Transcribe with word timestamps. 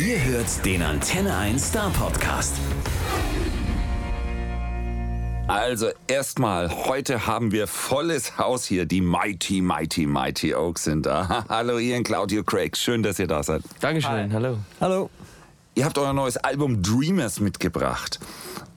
Ihr 0.00 0.24
hört 0.24 0.64
den 0.64 0.80
Antenne 0.80 1.36
1 1.36 1.68
Star 1.68 1.90
Podcast. 1.90 2.56
Also 5.46 5.88
erstmal, 6.06 6.70
heute 6.86 7.26
haben 7.26 7.52
wir 7.52 7.66
volles 7.66 8.38
Haus 8.38 8.64
hier. 8.64 8.86
Die 8.86 9.02
Mighty, 9.02 9.60
Mighty, 9.60 10.06
Mighty 10.06 10.54
Oaks 10.54 10.84
sind 10.84 11.04
da. 11.04 11.44
Hallo 11.50 11.78
Ian, 11.78 12.02
Claudio, 12.02 12.42
Craig. 12.42 12.78
Schön, 12.78 13.02
dass 13.02 13.18
ihr 13.18 13.26
da 13.26 13.42
seid. 13.42 13.60
Dankeschön, 13.80 14.32
hallo. 14.32 14.56
Hallo. 14.80 15.10
Ihr 15.74 15.84
habt 15.84 15.98
euer 15.98 16.14
neues 16.14 16.38
Album 16.38 16.82
Dreamers 16.82 17.38
mitgebracht. 17.38 18.20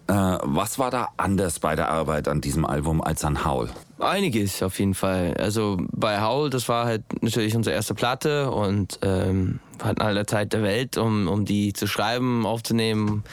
Äh, 0.07 0.13
was 0.13 0.77
war 0.77 0.91
da 0.91 1.07
anders 1.15 1.59
bei 1.59 1.77
der 1.77 1.87
Arbeit 1.87 2.27
an 2.27 2.41
diesem 2.41 2.65
Album 2.65 3.01
als 3.01 3.23
an 3.23 3.45
Howl? 3.45 3.69
Einiges 4.05 4.61
auf 4.63 4.79
jeden 4.79 4.93
Fall. 4.93 5.35
Also 5.37 5.77
bei 5.91 6.21
Howl, 6.21 6.49
das 6.49 6.69
war 6.69 6.85
halt 6.85 7.03
natürlich 7.21 7.55
unsere 7.55 7.75
erste 7.75 7.93
Platte 7.93 8.51
und 8.51 8.99
ähm, 9.01 9.59
wir 9.77 9.85
hatten 9.85 10.01
alle 10.01 10.25
Zeit 10.25 10.53
der 10.53 10.63
Welt, 10.63 10.97
um, 10.97 11.27
um 11.27 11.45
die 11.45 11.73
zu 11.73 11.87
schreiben, 11.87 12.45
aufzunehmen 12.45 13.23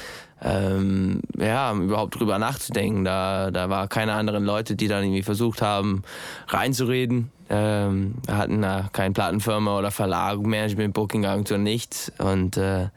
ähm, 0.43 1.21
ja, 1.39 1.73
überhaupt 1.75 2.19
drüber 2.19 2.39
nachzudenken. 2.39 3.05
Da, 3.05 3.51
da 3.51 3.69
war 3.69 3.89
keine 3.89 4.15
anderen 4.15 4.45
Leute, 4.45 4.77
die 4.77 4.89
dann 4.89 5.05
irgendwie 5.05 5.23
versucht 5.23 5.63
haben, 5.63 6.03
reinzureden. 6.49 7.31
Ähm, 7.53 8.15
hatten 8.29 8.63
da 8.63 8.89
keine 8.93 9.13
Plattenfirma 9.13 9.79
oder 9.79 9.91
Verlag, 9.91 10.41
Management, 10.41 10.95
Booking, 10.95 11.27
Agentur, 11.27 11.59
nichts. 11.59 12.13
Und 12.19 12.57
äh, 12.57 12.89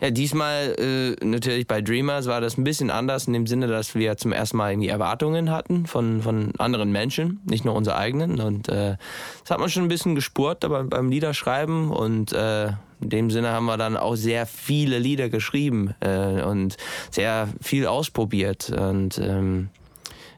ja, 0.00 0.10
diesmal 0.10 0.74
äh, 0.78 1.24
natürlich 1.24 1.66
bei 1.66 1.80
Dreamers 1.80 2.26
war 2.26 2.42
das 2.42 2.58
ein 2.58 2.64
bisschen 2.64 2.90
anders 2.90 3.26
in 3.26 3.32
dem 3.32 3.46
Sinne, 3.46 3.68
dass 3.68 3.94
wir 3.94 4.18
zum 4.18 4.32
ersten 4.32 4.58
Mal 4.58 4.72
irgendwie 4.72 4.88
Erwartungen 4.88 5.50
hatten 5.50 5.86
von, 5.86 6.20
von 6.20 6.52
anderen 6.58 6.92
Menschen, 6.92 7.40
nicht 7.46 7.64
nur 7.64 7.74
unsere 7.74 7.96
eigenen. 7.96 8.40
Und 8.40 8.68
äh, 8.68 8.96
das 9.42 9.50
hat 9.50 9.60
man 9.60 9.70
schon 9.70 9.84
ein 9.84 9.88
bisschen 9.88 10.14
gespurt 10.14 10.60
beim, 10.60 10.90
beim 10.90 11.08
Liederschreiben 11.08 11.90
und 11.90 12.34
äh, 12.34 12.72
in 13.00 13.10
dem 13.10 13.30
Sinne 13.30 13.50
haben 13.50 13.66
wir 13.66 13.76
dann 13.76 13.96
auch 13.96 14.14
sehr 14.14 14.46
viele 14.46 14.98
Lieder 14.98 15.28
geschrieben 15.28 15.94
äh, 16.00 16.42
und 16.42 16.76
sehr 17.10 17.48
viel 17.62 17.86
ausprobiert. 17.86 18.70
Und 18.70 19.18
ähm, 19.18 19.70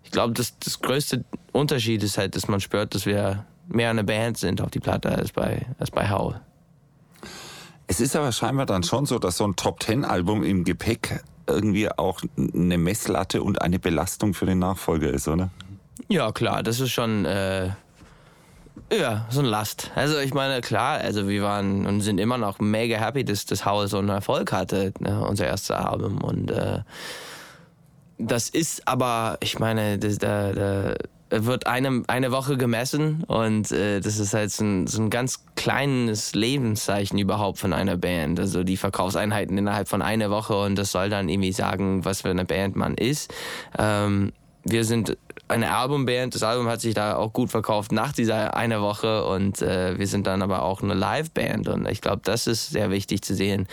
ich 0.05 0.11
glaube, 0.11 0.35
das, 0.35 0.59
das 0.59 0.81
größte 0.81 1.25
Unterschied 1.53 2.03
ist 2.03 2.19
halt, 2.19 2.37
dass 2.37 2.49
man 2.49 2.61
spürt, 2.61 2.95
dass 2.95 3.07
wir 3.07 3.45
mehr 3.69 3.91
eine 3.91 4.05
Band 4.05 4.39
sind 4.39 4.61
auf 4.61 4.71
die 4.71 4.81
Platte 4.81 5.11
als 5.11 5.33
bei, 5.33 5.67
als 5.79 5.91
bei 5.91 6.09
Howl. 6.11 6.41
Es 7.87 8.01
ist 8.01 8.17
aber 8.17 8.33
scheinbar 8.33 8.67
dann 8.67 8.83
schon 8.83 9.07
so, 9.07 9.19
dass 9.19 9.37
so 9.37 9.47
ein 9.47 9.57
Top-Ten-Album 9.57 10.43
im 10.43 10.65
Gepäck 10.65 11.23
irgendwie 11.47 11.89
auch 11.91 12.21
eine 12.37 12.79
Messlatte 12.79 13.43
und 13.43 13.63
eine 13.63 13.79
Belastung 13.79 14.35
für 14.35 14.47
den 14.47 14.59
Nachfolger 14.59 15.11
ist, 15.11 15.29
oder? 15.29 15.51
Ja, 16.09 16.33
klar, 16.33 16.63
das 16.63 16.81
ist 16.81 16.91
schon 16.91 17.25
äh, 17.25 17.71
ja, 18.93 19.27
so 19.31 19.41
ein 19.41 19.47
Last. 19.47 19.91
Also 19.95 20.19
ich 20.19 20.33
meine, 20.33 20.61
klar, 20.61 20.99
also 20.99 21.29
wir 21.29 21.43
waren 21.43 21.87
und 21.87 22.01
sind 22.03 22.19
immer 22.19 22.39
noch 22.39 22.61
mega 22.61 22.99
happy, 22.99 23.25
dass 23.25 23.47
das 23.47 23.65
Haus 23.65 23.91
so 23.91 23.99
einen 23.99 24.11
Erfolg 24.11 24.53
hatte, 24.53 24.93
ne, 25.01 25.25
unser 25.27 25.47
erstes 25.47 25.73
Album. 25.73 26.23
Und 26.23 26.51
äh, 26.51 26.81
das 28.19 28.49
ist 28.49 28.87
aber, 28.87 29.39
ich 29.41 29.59
meine, 29.59 29.99
das, 29.99 30.19
da, 30.19 30.53
da 30.53 30.95
wird 31.31 31.67
eine, 31.67 32.03
eine 32.07 32.31
Woche 32.31 32.57
gemessen 32.57 33.25
und 33.25 33.73
äh, 33.73 34.01
das 34.01 34.19
ist 34.19 34.33
halt 34.33 34.53
so 34.53 34.65
ein, 34.65 34.87
so 34.87 35.03
ein 35.03 35.11
ganz 35.11 35.45
kleines 35.57 36.35
Lebenszeichen 36.35 37.19
überhaupt 37.19 37.59
von 37.59 37.73
einer 37.73 37.97
Band. 37.97 38.39
Also 38.39 38.63
die 38.63 38.77
Verkaufseinheiten 38.77 39.59
innerhalb 39.59 39.89
von 39.89 40.03
einer 40.03 40.31
Woche 40.31 40.59
und 40.61 40.77
das 40.77 40.93
soll 40.93 41.11
dann 41.11 41.29
irgendwie 41.29 41.53
sagen, 41.53 42.05
was 42.05 42.23
für 42.23 42.31
eine 42.31 42.45
Band 42.45 42.77
man 42.77 42.95
ist. 42.95 43.33
Ähm, 43.79 44.33
wir 44.65 44.85
sind 44.85 45.17
eine 45.49 45.77
Albumband. 45.77 46.35
Das 46.35 46.43
Album 46.43 46.69
hat 46.69 46.81
sich 46.81 46.95
da 46.95 47.17
auch 47.17 47.33
gut 47.33 47.51
verkauft 47.51 47.93
nach 47.93 48.13
dieser 48.13 48.57
einer 48.57 48.81
Woche 48.81 49.25
und 49.27 49.63
äh, 49.63 49.99
wir 49.99 50.07
sind 50.07 50.27
dann 50.27 50.43
aber 50.43 50.63
auch 50.63 50.83
eine 50.83 50.95
Liveband 50.95 51.69
und 51.69 51.89
ich 51.89 52.01
glaube, 52.01 52.23
das 52.25 52.47
ist 52.47 52.71
sehr 52.71 52.91
wichtig 52.91 53.23
zu 53.23 53.35
sehen, 53.35 53.67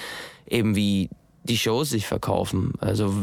eben 0.48 0.76
wie 0.76 1.10
die 1.44 1.58
Shows 1.58 1.90
sich 1.90 2.08
verkaufen. 2.08 2.74
Also 2.80 3.14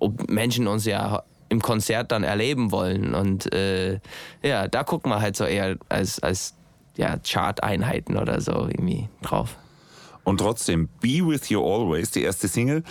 ob 0.00 0.28
Menschen 0.30 0.66
uns 0.66 0.84
ja 0.84 1.22
im 1.48 1.60
Konzert 1.60 2.12
dann 2.12 2.24
erleben 2.24 2.72
wollen 2.72 3.14
und 3.14 3.52
äh, 3.52 4.00
ja, 4.42 4.66
da 4.68 4.82
gucken 4.82 5.10
wir 5.10 5.20
halt 5.20 5.36
so 5.36 5.44
eher 5.44 5.76
als, 5.88 6.18
als 6.20 6.54
ja, 6.96 7.16
Chart-Einheiten 7.18 8.16
oder 8.16 8.40
so 8.40 8.52
irgendwie 8.52 9.08
drauf. 9.22 9.56
Und 10.24 10.38
trotzdem, 10.38 10.88
Be 11.00 11.26
With 11.26 11.48
You 11.50 11.62
Always, 11.62 12.10
die 12.10 12.22
erste 12.22 12.48
Single, 12.48 12.82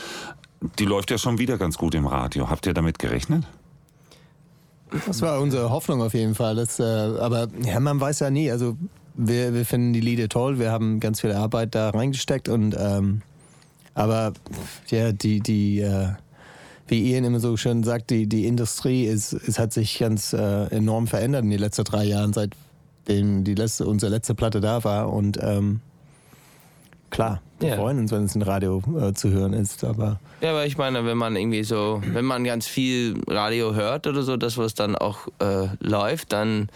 die 0.79 0.85
läuft 0.85 1.11
ja 1.11 1.17
schon 1.17 1.39
wieder 1.39 1.57
ganz 1.57 1.77
gut 1.77 1.95
im 1.95 2.05
Radio. 2.05 2.49
Habt 2.49 2.65
ihr 2.67 2.73
damit 2.73 2.99
gerechnet? 2.99 3.43
Das 5.07 5.21
war 5.21 5.41
unsere 5.41 5.71
Hoffnung 5.71 6.01
auf 6.01 6.13
jeden 6.13 6.35
Fall. 6.35 6.55
Das, 6.55 6.79
äh, 6.79 6.83
aber 6.83 7.47
ja, 7.63 7.79
man 7.79 7.99
weiß 7.99 8.19
ja 8.19 8.29
nie. 8.29 8.51
Also 8.51 8.77
wir, 9.15 9.53
wir 9.53 9.65
finden 9.65 9.93
die 9.93 10.01
Lieder 10.01 10.29
toll. 10.29 10.59
Wir 10.59 10.71
haben 10.71 10.99
ganz 10.99 11.21
viel 11.21 11.31
Arbeit 11.31 11.73
da 11.73 11.89
reingesteckt 11.89 12.47
und 12.47 12.75
ähm, 12.77 13.23
aber 13.95 14.33
ja, 14.89 15.11
die, 15.11 15.39
die, 15.39 15.79
äh, 15.79 16.09
wie 16.87 17.11
Ian 17.11 17.23
immer 17.23 17.39
so 17.39 17.55
schön 17.57 17.83
sagt, 17.83 18.09
die, 18.09 18.27
die 18.27 18.45
Industrie 18.45 19.05
ist, 19.05 19.33
es 19.33 19.57
hat 19.59 19.73
sich 19.73 19.99
ganz 19.99 20.33
äh, 20.33 20.65
enorm 20.67 21.07
verändert 21.07 21.43
in 21.43 21.49
den 21.49 21.59
letzten 21.59 21.85
drei 21.85 22.03
Jahren, 22.03 22.33
seitdem 22.33 23.43
die 23.43 23.55
letzte, 23.55 23.85
unsere 23.85 24.11
letzte 24.11 24.35
Platte 24.35 24.59
da 24.59 24.83
war. 24.83 25.11
Und 25.11 25.37
ähm, 25.41 25.79
klar, 27.09 27.41
wir 27.59 27.69
ja. 27.69 27.75
freuen 27.75 27.99
uns, 27.99 28.11
wenn 28.11 28.25
es 28.25 28.35
im 28.35 28.41
Radio 28.41 28.81
äh, 28.99 29.13
zu 29.13 29.29
hören 29.29 29.53
ist. 29.53 29.83
Aber 29.83 30.19
ja, 30.41 30.51
aber 30.51 30.65
ich 30.65 30.77
meine, 30.77 31.05
wenn 31.05 31.17
man 31.17 31.37
irgendwie 31.37 31.63
so, 31.63 32.01
wenn 32.05 32.25
man 32.25 32.43
ganz 32.43 32.67
viel 32.67 33.21
Radio 33.27 33.73
hört 33.73 34.07
oder 34.07 34.23
so, 34.23 34.35
das 34.35 34.57
was 34.57 34.73
dann 34.73 34.97
auch 34.97 35.27
äh, 35.39 35.67
läuft, 35.79 36.33
dann 36.33 36.67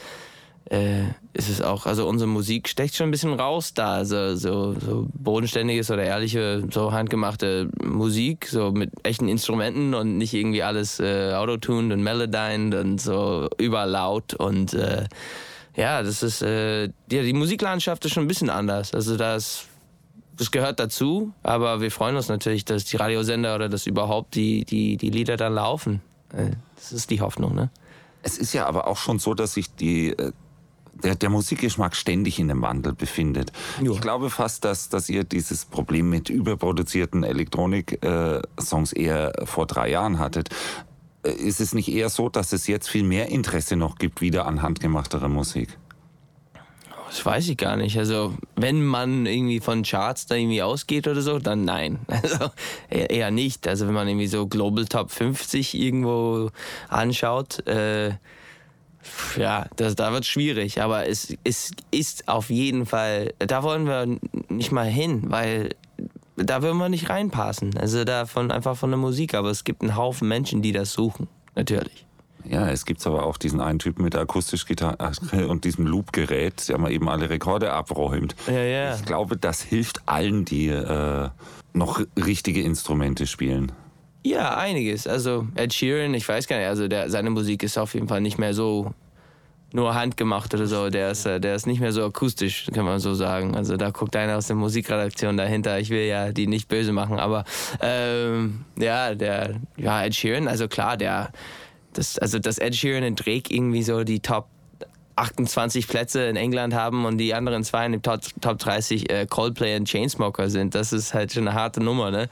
äh, 0.70 1.04
ist 1.34 1.50
es 1.50 1.62
auch, 1.62 1.86
also 1.86 2.08
unsere 2.08 2.30
Musik 2.30 2.68
stecht 2.68 2.96
schon 2.96 3.08
ein 3.08 3.12
bisschen 3.12 3.34
raus 3.34 3.74
da. 3.74 3.94
Also 3.94 4.36
so, 4.36 4.74
so 4.74 5.08
bodenständiges 5.14 5.92
oder 5.92 6.04
ehrliche, 6.04 6.64
so 6.72 6.92
handgemachte 6.92 7.70
Musik, 7.84 8.48
so 8.48 8.72
mit 8.72 8.92
echten 9.04 9.28
Instrumenten 9.28 9.94
und 9.94 10.18
nicht 10.18 10.34
irgendwie 10.34 10.64
alles 10.64 11.00
äh, 11.00 11.34
autotuned 11.34 11.94
und 11.94 12.04
melodined 12.04 12.76
und 12.76 13.00
so 13.00 13.50
überlaut 13.58 14.34
und 14.34 14.74
äh, 14.74 15.06
ja, 15.76 16.02
das 16.02 16.24
ist, 16.24 16.42
äh, 16.42 16.86
ja, 16.86 16.90
die 17.10 17.34
Musiklandschaft 17.34 18.04
ist 18.04 18.14
schon 18.14 18.24
ein 18.24 18.28
bisschen 18.28 18.50
anders. 18.50 18.96
Also 18.96 19.16
da 19.16 19.36
ist 19.36 19.68
das 20.36 20.52
gehört 20.52 20.80
dazu, 20.80 21.34
aber 21.44 21.82
wir 21.82 21.92
freuen 21.92 22.16
uns 22.16 22.30
natürlich, 22.30 22.64
dass 22.64 22.86
die 22.86 22.98
Radiosender 22.98 23.56
oder 23.56 23.70
dass 23.70 23.88
überhaupt 23.88 24.36
die, 24.36 24.66
die, 24.66 24.98
die 24.98 25.10
Lieder 25.10 25.36
dann 25.36 25.54
laufen. 25.54 26.02
Äh, 26.32 26.52
das 26.76 26.92
ist 26.92 27.10
die 27.10 27.22
Hoffnung, 27.22 27.56
ne? 27.56 27.70
Es 28.24 28.38
ist 28.38 28.54
ja 28.54 28.66
aber 28.66 28.88
auch 28.88 28.98
schon 28.98 29.20
so, 29.20 29.34
dass 29.34 29.54
sich 29.54 29.74
die, 29.76 30.10
äh, 30.10 30.32
der, 31.04 31.16
der 31.16 31.30
Musikgeschmack 31.30 31.96
ständig 31.96 32.40
in 32.40 32.50
einem 32.50 32.62
Wandel 32.62 32.94
befindet. 32.94 33.52
Jo. 33.82 33.94
Ich 33.94 34.02
glaube 34.02 34.30
fast, 34.30 34.66
dass, 34.66 34.90
dass 34.90 35.10
ihr 35.10 35.24
dieses 35.24 35.66
Problem 35.66 36.10
mit 36.10 36.30
überproduzierten 36.30 37.24
Elektronik-Songs 37.24 38.94
äh, 38.94 39.02
eher 39.02 39.34
vor 39.46 39.68
drei 39.68 39.90
Jahren 39.90 40.20
hattet. 40.20 40.50
Ist 41.24 41.60
es 41.60 41.74
nicht 41.74 41.90
eher 41.90 42.10
so, 42.10 42.30
dass 42.30 42.54
es 42.54 42.68
jetzt 42.68 42.90
viel 42.90 43.04
mehr 43.04 43.30
Interesse 43.30 43.76
noch 43.76 43.98
gibt, 43.98 44.22
wieder 44.22 44.46
an 44.46 44.62
handgemachterer 44.62 45.28
Musik? 45.28 45.78
Das 47.08 47.26
weiß 47.26 47.48
ich 47.50 47.58
gar 47.58 47.78
nicht. 47.78 47.98
Also, 47.98 48.34
wenn 48.56 48.86
man 48.86 49.26
irgendwie 49.26 49.62
von 49.62 49.84
Charts 49.84 50.26
da 50.26 50.36
irgendwie 50.36 50.62
ausgeht 50.62 51.08
oder 51.08 51.22
so, 51.22 51.40
dann 51.40 51.64
nein. 51.64 52.00
Also, 52.08 52.52
eher 52.90 53.32
nicht. 53.32 53.68
Also, 53.68 53.88
wenn 53.88 53.94
man 53.94 54.08
irgendwie 54.08 54.28
so 54.28 54.48
Global 54.48 54.86
Top 54.86 55.12
50 55.12 55.74
irgendwo 55.74 56.50
anschaut, 56.90 57.66
äh, 57.66 58.12
ja, 59.38 59.68
das, 59.76 59.96
da 59.96 60.12
wird 60.12 60.24
es 60.24 60.28
schwierig. 60.28 60.82
Aber 60.82 61.08
es, 61.08 61.36
es 61.44 61.72
ist 61.92 62.28
auf 62.28 62.50
jeden 62.50 62.86
Fall, 62.86 63.34
da 63.40 63.64
wollen 63.64 63.86
wir 63.86 64.20
nicht 64.50 64.72
mal 64.72 64.88
hin, 64.88 65.24
weil 65.28 65.76
da 66.36 66.62
würden 66.62 66.78
wir 66.78 66.90
nicht 66.90 67.10
reinpassen. 67.10 67.78
Also, 67.78 68.04
davon 68.04 68.52
einfach 68.52 68.78
von 68.78 68.92
der 68.92 69.00
Musik. 69.00 69.34
Aber 69.34 69.50
es 69.50 69.64
gibt 69.64 69.82
einen 69.82 69.96
Haufen 69.96 70.28
Menschen, 70.28 70.62
die 70.62 70.72
das 70.72 70.94
suchen. 70.94 71.28
Natürlich. 71.56 72.06
Ja, 72.50 72.70
es 72.70 72.86
gibt 72.86 73.06
aber 73.06 73.26
auch 73.26 73.38
diesen 73.38 73.60
einen 73.60 73.80
Typen 73.80 74.04
mit 74.04 74.14
der 74.14 74.22
Akustischgitarre 74.22 75.48
und 75.48 75.66
diesem 75.66 75.86
Loopgerät, 75.86 76.70
der 76.70 76.78
mal 76.78 76.92
eben 76.92 77.10
alle 77.10 77.30
Rekorde 77.30 77.74
abräumt. 77.74 78.36
Ja, 78.48 78.62
ja. 78.62 78.96
Ich 78.96 79.04
glaube, 79.04 79.38
das 79.38 79.62
hilft 79.62 80.08
allen, 80.08 80.46
die 80.46 80.68
äh, 80.68 81.30
noch 81.74 82.02
richtige 82.16 82.62
Instrumente 82.62 83.28
spielen. 83.28 83.72
Ja, 84.28 84.58
einiges. 84.58 85.08
Also 85.08 85.48
Ed 85.56 85.74
Sheeran, 85.74 86.14
ich 86.14 86.28
weiß 86.28 86.48
gar 86.48 86.58
nicht, 86.58 86.68
also 86.68 86.90
der, 86.90 87.10
seine 87.10 87.30
Musik 87.30 87.64
ist 87.64 87.78
auf 87.78 87.94
jeden 87.94 88.10
Fall 88.10 88.20
nicht 88.20 88.38
mehr 88.38 88.54
so 88.54 88.92
nur 89.72 89.96
handgemacht 89.96 90.54
oder 90.54 90.68
so. 90.68 90.90
Der 90.90 91.12
ist, 91.12 91.26
äh, 91.26 91.40
der 91.40 91.56
ist 91.56 91.66
nicht 91.66 91.80
mehr 91.80 91.94
so 91.94 92.04
akustisch, 92.04 92.68
kann 92.74 92.84
man 92.84 93.00
so 93.00 93.14
sagen. 93.14 93.56
Also 93.56 93.78
da 93.78 93.92
guckt 93.92 94.18
einer 94.18 94.36
aus 94.36 94.48
der 94.48 94.58
Musikredaktion 94.58 95.38
dahinter. 95.38 95.80
Ich 95.80 95.90
will 95.92 96.06
ja 96.06 96.34
die 96.34 96.48
nicht 96.48 96.68
böse 96.68 96.92
machen, 96.92 97.20
aber 97.20 97.46
ähm, 97.80 98.66
ja, 98.78 99.16
der, 99.16 99.62
ja, 99.78 100.04
Ed 100.04 100.14
Sheeran, 100.14 100.50
also 100.50 100.68
klar, 100.68 100.98
der 100.98 101.32
das, 101.94 102.20
also 102.20 102.38
dass 102.38 102.58
Ed 102.58 102.76
Sheeran 102.76 103.06
und 103.06 103.26
Drake 103.26 103.54
irgendwie 103.54 103.84
so 103.84 104.04
die 104.04 104.20
Top 104.20 104.50
28 105.18 105.88
Plätze 105.88 106.24
in 106.24 106.36
England 106.36 106.74
haben 106.74 107.06
und 107.06 107.18
die 107.18 107.34
anderen 107.34 107.64
zwei 107.64 107.86
in 107.86 107.94
den 107.94 108.02
Top, 108.02 108.22
Top 108.42 108.60
30 108.60 109.12
äh, 109.12 109.26
Coldplay 109.26 109.76
und 109.76 109.88
Chainsmoker 109.88 110.50
sind. 110.50 110.76
Das 110.76 110.94
ist 110.94 111.14
halt 111.14 111.34
schon 111.34 111.48
eine 111.48 111.58
harte 111.58 111.82
Nummer, 111.82 112.12
ne? 112.12 112.30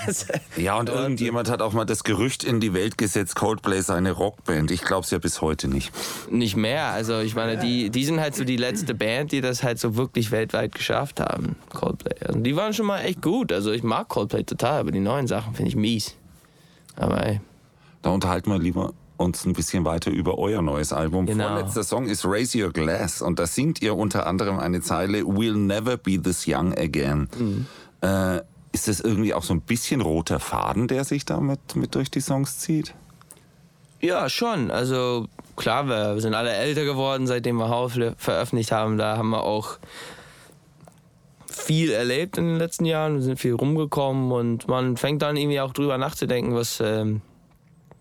ja, 0.56 0.78
und 0.78 0.88
irgendjemand 0.88 1.48
hat 1.48 1.62
auch 1.62 1.72
mal 1.72 1.84
das 1.84 2.04
Gerücht 2.04 2.44
in 2.44 2.60
die 2.60 2.74
Welt 2.74 2.98
gesetzt, 2.98 3.36
Coldplay 3.36 3.80
sei 3.80 3.94
eine 3.94 4.12
Rockband. 4.12 4.70
Ich 4.70 4.82
glaube 4.82 5.04
es 5.04 5.10
ja 5.10 5.18
bis 5.18 5.40
heute 5.40 5.68
nicht. 5.68 5.92
Nicht 6.30 6.56
mehr. 6.56 6.86
Also 6.86 7.20
ich 7.20 7.34
meine, 7.34 7.58
die, 7.58 7.90
die 7.90 8.04
sind 8.04 8.20
halt 8.20 8.34
so 8.34 8.44
die 8.44 8.56
letzte 8.56 8.94
Band, 8.94 9.32
die 9.32 9.40
das 9.40 9.62
halt 9.62 9.78
so 9.78 9.96
wirklich 9.96 10.30
weltweit 10.30 10.74
geschafft 10.74 11.20
haben, 11.20 11.56
Coldplay. 11.72 12.16
Also 12.26 12.40
die 12.40 12.56
waren 12.56 12.72
schon 12.72 12.86
mal 12.86 13.00
echt 13.00 13.22
gut. 13.22 13.52
Also 13.52 13.70
ich 13.70 13.82
mag 13.82 14.08
Coldplay 14.08 14.42
total, 14.42 14.80
aber 14.80 14.90
die 14.90 15.00
neuen 15.00 15.26
Sachen 15.26 15.54
finde 15.54 15.68
ich 15.68 15.76
mies. 15.76 16.16
Aber 16.96 17.24
ey. 17.24 17.40
Da 18.02 18.10
unterhalten 18.10 18.50
wir 18.50 18.58
lieber 18.58 18.92
uns 19.16 19.44
ein 19.44 19.52
bisschen 19.52 19.84
weiter 19.84 20.10
über 20.10 20.38
euer 20.38 20.62
neues 20.62 20.92
Album. 20.92 21.26
Genau. 21.26 21.48
Vorletzter 21.48 21.84
Song 21.84 22.06
ist 22.06 22.24
Raise 22.24 22.62
Your 22.62 22.72
Glass 22.72 23.22
und 23.22 23.38
da 23.38 23.46
singt 23.46 23.82
ihr 23.82 23.96
unter 23.96 24.26
anderem 24.26 24.58
eine 24.58 24.80
Zeile 24.80 25.20
We'll 25.20 25.56
never 25.56 25.96
be 25.96 26.20
this 26.20 26.46
young 26.46 26.76
again. 26.76 27.28
Mhm. 27.38 27.66
Äh, 28.02 28.40
ist 28.72 28.88
das 28.88 29.00
irgendwie 29.00 29.32
auch 29.32 29.42
so 29.42 29.54
ein 29.54 29.62
bisschen 29.62 30.00
roter 30.00 30.38
Faden, 30.38 30.86
der 30.88 31.04
sich 31.04 31.24
damit 31.24 31.76
mit 31.76 31.94
durch 31.94 32.10
die 32.10 32.20
Songs 32.20 32.58
zieht? 32.58 32.94
Ja, 34.00 34.28
schon. 34.28 34.70
Also 34.70 35.28
klar, 35.56 35.88
wir 35.88 36.20
sind 36.20 36.34
alle 36.34 36.52
älter 36.52 36.84
geworden, 36.84 37.26
seitdem 37.26 37.56
wir 37.56 37.70
Haus 37.70 37.98
veröffentlicht 38.18 38.72
haben. 38.72 38.98
Da 38.98 39.16
haben 39.16 39.30
wir 39.30 39.42
auch 39.42 39.78
viel 41.46 41.90
erlebt 41.90 42.38
in 42.38 42.44
den 42.44 42.58
letzten 42.58 42.84
Jahren, 42.84 43.14
wir 43.14 43.22
sind 43.22 43.40
viel 43.40 43.54
rumgekommen 43.54 44.30
und 44.30 44.68
man 44.68 44.96
fängt 44.96 45.22
dann 45.22 45.36
irgendwie 45.36 45.60
auch 45.60 45.72
drüber 45.72 45.98
nachzudenken, 45.98 46.54
was 46.54 46.80
ähm, 46.80 47.22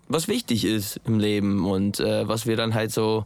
was 0.07 0.28
wichtig 0.28 0.66
ist 0.66 1.00
im 1.06 1.19
Leben 1.19 1.66
und 1.66 2.00
äh, 2.00 2.28
was 2.28 2.46
wir 2.46 2.56
dann 2.56 2.74
halt 2.74 2.92
so 2.92 3.25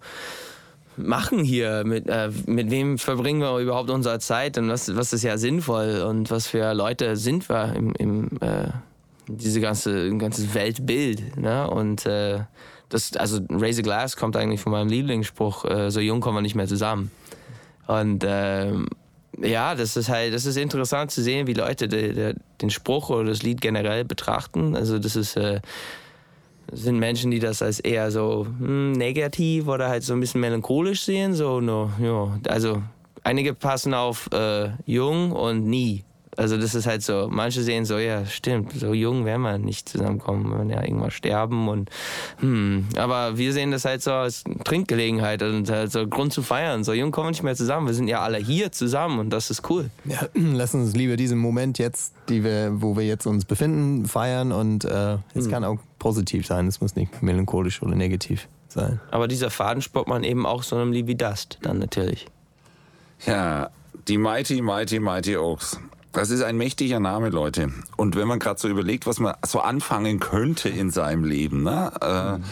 machen 0.95 1.43
hier, 1.43 1.83
mit, 1.85 2.07
äh, 2.07 2.29
mit 2.45 2.71
wem 2.71 2.97
verbringen 2.97 3.41
wir 3.41 3.57
überhaupt 3.59 3.89
unsere 3.89 4.19
Zeit 4.19 4.57
und 4.57 4.69
was, 4.69 4.95
was 4.95 5.13
ist 5.13 5.23
ja 5.23 5.37
sinnvoll 5.37 6.03
und 6.07 6.29
was 6.29 6.47
für 6.47 6.73
Leute 6.73 7.15
sind 7.15 7.49
wir 7.49 7.73
im, 7.75 7.93
im 7.95 8.29
äh, 8.41 8.67
diese 9.27 9.61
ganze 9.61 10.15
ganzes 10.17 10.53
Weltbild. 10.53 11.37
Ne? 11.37 11.69
Und 11.69 12.05
äh, 12.05 12.39
das, 12.89 13.15
also 13.15 13.39
Raise 13.49 13.81
a 13.81 13.83
Glass 13.83 14.17
kommt 14.17 14.35
eigentlich 14.35 14.59
von 14.59 14.71
meinem 14.71 14.89
Lieblingsspruch, 14.89 15.65
äh, 15.65 15.91
so 15.91 15.99
jung 15.99 16.21
kommen 16.21 16.37
wir 16.37 16.41
nicht 16.41 16.55
mehr 16.55 16.67
zusammen. 16.67 17.11
Und 17.87 18.23
ähm, 18.27 18.87
ja, 19.37 19.75
das 19.75 19.95
ist 19.95 20.09
halt, 20.09 20.33
das 20.33 20.45
ist 20.45 20.57
interessant 20.57 21.11
zu 21.11 21.21
sehen, 21.21 21.47
wie 21.47 21.53
Leute 21.53 21.87
de, 21.87 22.13
de, 22.13 22.33
den 22.61 22.69
Spruch 22.69 23.09
oder 23.09 23.29
das 23.29 23.43
Lied 23.43 23.61
generell 23.61 24.03
betrachten. 24.03 24.75
Also 24.75 24.99
das 24.99 25.15
ist 25.15 25.37
äh, 25.37 25.61
sind 26.71 26.99
Menschen, 26.99 27.31
die 27.31 27.39
das 27.39 27.61
als 27.61 27.79
eher 27.79 28.11
so 28.11 28.45
hm, 28.59 28.93
negativ 28.93 29.67
oder 29.67 29.89
halt 29.89 30.03
so 30.03 30.13
ein 30.13 30.19
bisschen 30.19 30.41
melancholisch 30.41 31.03
sehen. 31.03 31.33
So, 31.33 31.61
no, 31.61 31.91
ja. 32.01 32.39
Also 32.47 32.81
einige 33.23 33.53
passen 33.53 33.93
auf 33.93 34.29
äh, 34.33 34.69
jung 34.85 35.31
und 35.31 35.65
nie. 35.65 36.03
Also 36.37 36.55
das 36.55 36.73
ist 36.73 36.87
halt 36.87 37.01
so, 37.01 37.27
manche 37.29 37.61
sehen 37.63 37.83
so, 37.83 37.97
ja, 37.97 38.25
stimmt, 38.25 38.71
so 38.71 38.93
jung 38.93 39.25
werden 39.25 39.41
wir 39.41 39.57
nicht 39.57 39.89
zusammenkommen, 39.89 40.49
wir 40.49 40.57
werden 40.59 40.69
ja 40.69 40.81
irgendwann 40.81 41.11
sterben 41.11 41.67
und 41.67 41.89
hm, 42.39 42.85
aber 42.95 43.37
wir 43.37 43.51
sehen 43.51 43.71
das 43.71 43.83
halt 43.83 44.01
so 44.01 44.13
als 44.13 44.45
Trinkgelegenheit 44.63 45.43
und 45.43 45.69
halt 45.69 45.91
so 45.91 46.07
Grund 46.07 46.31
zu 46.31 46.41
feiern. 46.41 46.85
So 46.85 46.93
jung 46.93 47.11
kommen 47.11 47.27
wir 47.27 47.31
nicht 47.31 47.43
mehr 47.43 47.57
zusammen, 47.57 47.87
wir 47.87 47.93
sind 47.93 48.07
ja 48.07 48.21
alle 48.21 48.37
hier 48.37 48.71
zusammen 48.71 49.19
und 49.19 49.31
das 49.31 49.51
ist 49.51 49.69
cool. 49.69 49.89
Ja, 50.05 50.29
lass 50.33 50.73
uns 50.73 50.95
lieber 50.95 51.17
diesen 51.17 51.39
Moment 51.39 51.77
jetzt, 51.77 52.13
die 52.29 52.41
wir, 52.45 52.71
wo 52.81 52.95
wir 52.95 53.05
jetzt 53.05 53.25
uns 53.25 53.43
befinden, 53.43 54.05
feiern 54.05 54.53
und 54.53 54.85
äh, 54.85 55.17
es 55.33 55.43
hm. 55.43 55.51
kann 55.51 55.63
auch 55.65 55.79
positiv 55.99 56.47
sein, 56.47 56.67
es 56.67 56.81
muss 56.81 56.95
nicht 56.95 57.21
melancholisch 57.21 57.81
oder 57.81 57.95
negativ 57.95 58.47
sein. 58.67 58.99
Aber 59.11 59.27
dieser 59.27 59.49
Faden 59.49 59.81
spürt 59.81 60.07
man 60.07 60.23
eben 60.23 60.45
auch 60.45 60.63
so 60.63 60.75
einem 60.75 60.93
Dust 61.17 61.59
dann 61.61 61.79
natürlich. 61.79 62.27
Ja, 63.25 63.69
die 64.07 64.17
Mighty, 64.17 64.61
Mighty, 64.61 64.99
Mighty 64.99 65.37
Oaks. 65.37 65.79
Das 66.11 66.31
ist 66.31 66.41
ein 66.41 66.57
mächtiger 66.57 66.99
Name, 66.99 67.29
Leute. 67.29 67.71
Und 67.95 68.15
wenn 68.15 68.27
man 68.27 68.39
gerade 68.39 68.59
so 68.59 68.67
überlegt, 68.67 69.05
was 69.05 69.19
man 69.19 69.35
so 69.45 69.59
anfangen 69.59 70.19
könnte 70.19 70.67
in 70.69 70.89
seinem 70.89 71.23
Leben, 71.23 71.63
ne, 71.63 71.91
äh, 72.01 72.43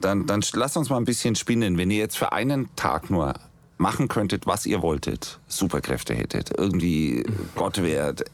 dann, 0.00 0.26
dann 0.26 0.42
lasst 0.54 0.76
uns 0.76 0.90
mal 0.90 0.96
ein 0.96 1.04
bisschen 1.04 1.36
spinnen. 1.36 1.78
Wenn 1.78 1.90
ihr 1.90 1.98
jetzt 1.98 2.18
für 2.18 2.32
einen 2.32 2.74
Tag 2.74 3.10
nur 3.10 3.34
machen 3.78 4.08
könntet, 4.08 4.46
was 4.46 4.66
ihr 4.66 4.82
wolltet, 4.82 5.38
Superkräfte 5.46 6.14
hättet, 6.14 6.50
irgendwie 6.56 7.24
Gott 7.54 7.82
wärt, 7.82 8.24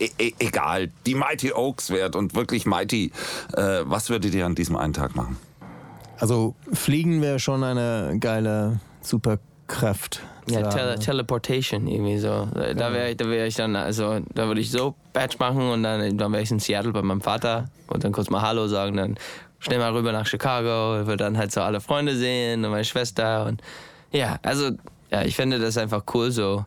e 0.00 0.10
e 0.18 0.32
egal, 0.38 0.90
die 1.06 1.14
Mighty 1.14 1.52
Oaks 1.52 1.90
wärt 1.90 2.16
und 2.16 2.34
wirklich 2.34 2.66
Mighty, 2.66 3.12
äh, 3.54 3.80
was 3.84 4.10
würdet 4.10 4.34
ihr 4.34 4.46
an 4.46 4.54
diesem 4.54 4.76
einen 4.76 4.92
Tag 4.92 5.14
machen? 5.14 5.36
Also 6.18 6.54
fliegen 6.72 7.22
wäre 7.22 7.38
schon 7.38 7.62
eine 7.62 8.16
geile 8.18 8.80
Superkraft. 9.02 10.20
Ja, 10.48 10.68
Tele 10.68 10.98
Teleportation 10.98 11.86
irgendwie 11.86 12.18
so. 12.18 12.48
Da 12.54 12.92
wäre 12.92 13.10
ich, 13.10 13.16
da 13.16 13.28
wär 13.28 13.46
ich 13.46 13.54
dann, 13.54 13.76
also 13.76 14.20
da 14.34 14.48
würde 14.48 14.60
ich 14.60 14.70
so 14.70 14.94
Batch 15.12 15.38
machen 15.38 15.70
und 15.70 15.82
dann, 15.82 16.18
dann 16.18 16.32
wäre 16.32 16.42
ich 16.42 16.50
in 16.50 16.58
Seattle 16.58 16.92
bei 16.92 17.02
meinem 17.02 17.20
Vater 17.20 17.70
und 17.86 18.02
dann 18.02 18.12
kurz 18.12 18.30
mal 18.30 18.42
Hallo 18.42 18.66
sagen, 18.66 18.96
dann 18.96 19.16
schnell 19.60 19.78
mal 19.78 19.92
rüber 19.92 20.12
nach 20.12 20.26
Chicago, 20.26 21.06
würde 21.06 21.18
dann 21.18 21.38
halt 21.38 21.52
so 21.52 21.60
alle 21.60 21.80
Freunde 21.80 22.16
sehen 22.16 22.64
und 22.64 22.70
meine 22.70 22.84
Schwester 22.84 23.46
und 23.46 23.62
ja, 24.10 24.38
also 24.42 24.70
ja, 25.10 25.22
ich 25.22 25.36
finde 25.36 25.58
das 25.58 25.76
einfach 25.76 26.02
cool, 26.14 26.32
so 26.32 26.64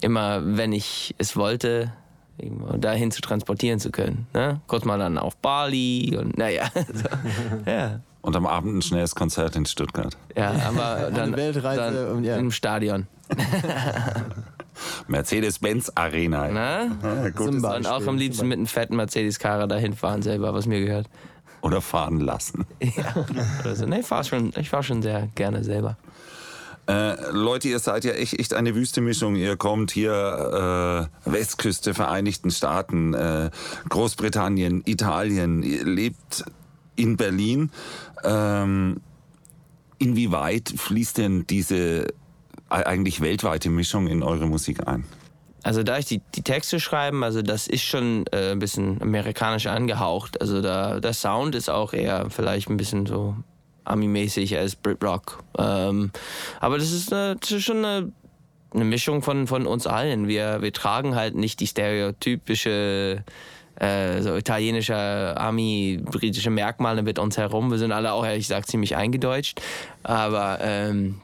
immer, 0.00 0.40
wenn 0.44 0.72
ich 0.72 1.14
es 1.18 1.36
wollte, 1.36 1.92
dahin 2.78 3.10
zu 3.10 3.20
transportieren 3.20 3.80
zu 3.80 3.90
können. 3.90 4.26
Ne? 4.34 4.60
Kurz 4.66 4.84
mal 4.84 4.98
dann 4.98 5.18
auf 5.18 5.36
Bali 5.36 6.16
und 6.18 6.38
naja. 6.38 6.70
So, 6.74 7.04
ja. 7.70 8.00
Und 8.20 8.36
am 8.36 8.46
Abend 8.46 8.76
ein 8.76 8.82
schnelles 8.82 9.14
Konzert 9.14 9.56
in 9.56 9.64
Stuttgart. 9.64 10.16
Ja, 10.36 10.52
aber 10.68 11.10
dann, 11.10 11.36
Weltreise 11.36 12.10
dann 12.12 12.24
ja. 12.24 12.36
im 12.36 12.50
Stadion. 12.50 13.06
Mercedes-Benz 15.08 15.92
Arena. 15.94 16.48
Na? 16.48 16.84
Ja, 17.02 17.30
gut. 17.30 17.48
Und 17.48 17.64
auch 17.64 18.06
am 18.06 18.16
liebsten 18.16 18.48
mit 18.48 18.58
einem 18.58 18.66
fetten 18.66 18.96
Mercedes-Karre 18.96 19.68
dahin 19.68 19.94
fahren 19.94 20.22
selber, 20.22 20.54
was 20.54 20.66
mir 20.66 20.80
gehört. 20.80 21.08
Oder 21.60 21.80
fahren 21.80 22.20
lassen. 22.20 22.66
Ja. 22.82 23.26
Also, 23.64 23.86
nee, 23.86 24.00
ich 24.00 24.06
fahre 24.06 24.24
schon, 24.24 24.52
fahr 24.52 24.82
schon 24.82 25.02
sehr 25.02 25.28
gerne 25.34 25.64
selber. 25.64 25.96
Äh, 26.88 27.30
Leute, 27.32 27.68
ihr 27.68 27.78
seid 27.78 28.04
ja 28.04 28.12
echt, 28.12 28.38
echt 28.38 28.54
eine 28.54 28.74
Wüstemischung. 28.74 29.36
Ihr 29.36 29.56
kommt 29.56 29.90
hier 29.90 31.10
äh, 31.26 31.30
Westküste, 31.30 31.92
Vereinigten 31.92 32.50
Staaten, 32.50 33.12
äh, 33.12 33.50
Großbritannien, 33.90 34.82
Italien. 34.86 35.62
Ihr 35.62 35.84
lebt 35.84 36.44
in 36.96 37.18
Berlin. 37.18 37.70
Ähm, 38.24 39.00
inwieweit 39.98 40.72
fließt 40.74 41.18
denn 41.18 41.46
diese 41.46 42.06
eigentlich 42.70 43.20
weltweite 43.20 43.70
Mischung 43.70 44.06
in 44.06 44.22
eure 44.22 44.46
Musik 44.46 44.86
ein? 44.86 45.04
Also 45.62 45.82
da 45.82 45.98
ich 45.98 46.06
die, 46.06 46.22
die 46.34 46.42
Texte 46.42 46.80
schreiben, 46.80 47.24
also 47.24 47.42
das 47.42 47.66
ist 47.66 47.82
schon 47.82 48.24
äh, 48.32 48.52
ein 48.52 48.58
bisschen 48.58 49.02
amerikanisch 49.02 49.66
angehaucht. 49.66 50.40
Also 50.40 50.62
da 50.62 51.00
der 51.00 51.12
Sound 51.12 51.54
ist 51.54 51.68
auch 51.68 51.92
eher 51.92 52.30
vielleicht 52.30 52.70
ein 52.70 52.76
bisschen 52.76 53.06
so 53.06 53.36
Ami-mäßig 53.88 54.56
als 54.56 54.76
Brit 54.76 55.02
Rock. 55.02 55.42
Ähm, 55.58 56.10
aber 56.60 56.78
das 56.78 56.92
ist, 56.92 57.12
eine, 57.12 57.36
das 57.36 57.50
ist 57.50 57.64
schon 57.64 57.84
eine, 57.84 58.12
eine, 58.74 58.84
Mischung 58.84 59.22
von, 59.22 59.46
von 59.46 59.66
uns 59.66 59.86
allen. 59.86 60.28
Wir, 60.28 60.62
wir 60.62 60.72
tragen 60.72 61.14
halt 61.14 61.34
nicht 61.34 61.60
die 61.60 61.66
stereotypische 61.66 63.24
äh, 63.80 64.22
so 64.22 64.36
italienische, 64.36 65.34
Ami, 65.36 66.00
britische 66.02 66.50
Merkmale 66.50 67.02
mit 67.02 67.18
uns 67.18 67.36
herum. 67.36 67.70
Wir 67.70 67.78
sind 67.78 67.92
alle 67.92 68.12
auch, 68.12 68.24
ehrlich 68.24 68.48
gesagt, 68.48 68.68
ziemlich 68.68 68.96
eingedeutscht. 68.96 69.60
Aber 70.02 70.58
ähm, 70.60 71.20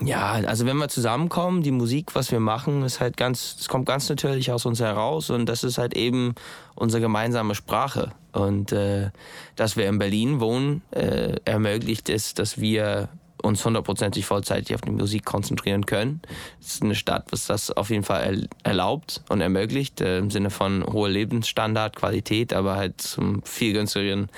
ja, 0.00 0.32
also 0.32 0.66
wenn 0.66 0.76
wir 0.76 0.88
zusammenkommen, 0.88 1.62
die 1.62 1.70
Musik, 1.70 2.14
was 2.14 2.30
wir 2.30 2.40
machen, 2.40 2.82
ist 2.82 3.00
halt 3.00 3.16
ganz, 3.16 3.56
es 3.58 3.68
kommt 3.68 3.86
ganz 3.86 4.08
natürlich 4.08 4.52
aus 4.52 4.66
uns 4.66 4.80
heraus 4.80 5.30
und 5.30 5.46
das 5.46 5.64
ist 5.64 5.78
halt 5.78 5.96
eben 5.96 6.34
unsere 6.74 7.00
gemeinsame 7.00 7.54
Sprache. 7.54 8.12
Und 8.32 8.72
äh, 8.72 9.10
dass 9.56 9.76
wir 9.76 9.88
in 9.88 9.98
Berlin 9.98 10.40
wohnen, 10.40 10.82
äh, 10.90 11.36
ermöglicht 11.44 12.08
es, 12.08 12.34
dass 12.34 12.60
wir 12.60 13.08
uns 13.42 13.64
hundertprozentig 13.64 14.26
vollzeitig 14.26 14.74
auf 14.74 14.80
die 14.80 14.90
Musik 14.90 15.24
konzentrieren 15.24 15.86
können. 15.86 16.20
Es 16.60 16.74
ist 16.74 16.82
eine 16.82 16.94
Stadt, 16.94 17.26
was 17.30 17.46
das 17.46 17.70
auf 17.70 17.90
jeden 17.90 18.04
Fall 18.04 18.48
erlaubt 18.62 19.22
und 19.28 19.40
ermöglicht, 19.40 20.00
äh, 20.00 20.18
im 20.18 20.30
Sinne 20.30 20.50
von 20.50 20.84
hoher 20.84 21.08
Lebensstandard, 21.08 21.96
Qualität, 21.96 22.52
aber 22.52 22.76
halt 22.76 23.00
zum 23.00 23.42
viel 23.44 23.72
günstigeren 23.72 24.28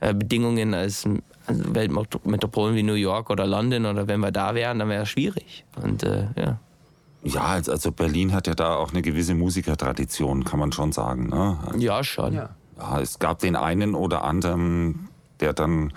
äh, 0.00 0.14
Bedingungen 0.14 0.74
als 0.74 1.06
Weltmetropolen 1.48 2.74
wie 2.74 2.82
New 2.82 2.94
York 2.94 3.30
oder 3.30 3.46
London 3.46 3.86
oder 3.86 4.08
wenn 4.08 4.20
wir 4.20 4.32
da 4.32 4.54
wären, 4.54 4.78
dann 4.78 4.88
wäre 4.88 5.02
es 5.02 5.08
schwierig. 5.08 5.64
Und 5.82 6.02
äh, 6.02 6.26
ja. 6.36 6.58
Ja, 7.22 7.60
also 7.66 7.90
Berlin 7.90 8.32
hat 8.32 8.46
ja 8.46 8.54
da 8.54 8.76
auch 8.76 8.92
eine 8.92 9.02
gewisse 9.02 9.34
Musikertradition, 9.34 10.44
kann 10.44 10.60
man 10.60 10.70
schon 10.72 10.92
sagen. 10.92 11.28
Ne? 11.28 11.58
Ja, 11.76 12.04
schon. 12.04 12.34
Ja. 12.34 12.50
ja. 12.78 13.00
es 13.00 13.18
gab 13.18 13.40
den 13.40 13.56
einen 13.56 13.94
oder 13.94 14.22
anderen, 14.22 15.08
der 15.40 15.52
dann 15.52 15.92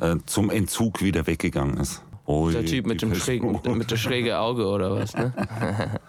äh, 0.00 0.16
zum 0.26 0.50
Entzug 0.50 1.02
wieder 1.02 1.26
weggegangen 1.26 1.78
ist. 1.78 2.02
Ui, 2.26 2.52
der 2.52 2.64
Typ 2.64 2.86
mit 2.86 3.02
dem 3.02 3.14
schrägen, 3.14 3.52
mit, 3.52 3.66
mit 3.76 3.90
der 3.90 3.96
schräge 3.96 4.38
Auge 4.38 4.66
oder 4.66 4.94
was, 4.94 5.14
ne? 5.14 5.32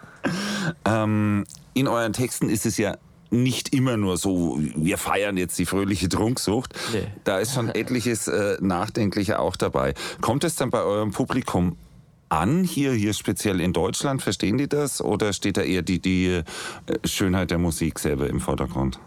ähm, 0.84 1.44
in 1.74 1.88
euren 1.88 2.12
Texten 2.12 2.48
ist 2.48 2.64
es 2.64 2.78
ja 2.78 2.96
nicht 3.30 3.74
immer 3.74 3.96
nur 3.96 4.16
so, 4.16 4.58
wir 4.74 4.98
feiern 4.98 5.36
jetzt 5.36 5.58
die 5.58 5.66
fröhliche 5.66 6.08
Trunksucht. 6.08 6.74
Nee. 6.92 7.06
Da 7.24 7.38
ist 7.38 7.54
schon 7.54 7.68
etliches 7.74 8.28
äh, 8.28 8.56
Nachdenkliche 8.60 9.38
auch 9.38 9.56
dabei. 9.56 9.94
Kommt 10.20 10.44
es 10.44 10.56
dann 10.56 10.70
bei 10.70 10.82
eurem 10.82 11.12
Publikum 11.12 11.76
an, 12.28 12.64
hier, 12.64 12.92
hier 12.92 13.14
speziell 13.14 13.60
in 13.60 13.72
Deutschland? 13.72 14.22
Verstehen 14.22 14.58
die 14.58 14.68
das? 14.68 15.00
Oder 15.00 15.32
steht 15.32 15.56
da 15.56 15.62
eher 15.62 15.82
die, 15.82 16.00
die 16.00 16.26
äh, 16.26 16.44
Schönheit 17.04 17.50
der 17.50 17.58
Musik 17.58 17.98
selber 17.98 18.28
im 18.28 18.40
Vordergrund? 18.40 18.98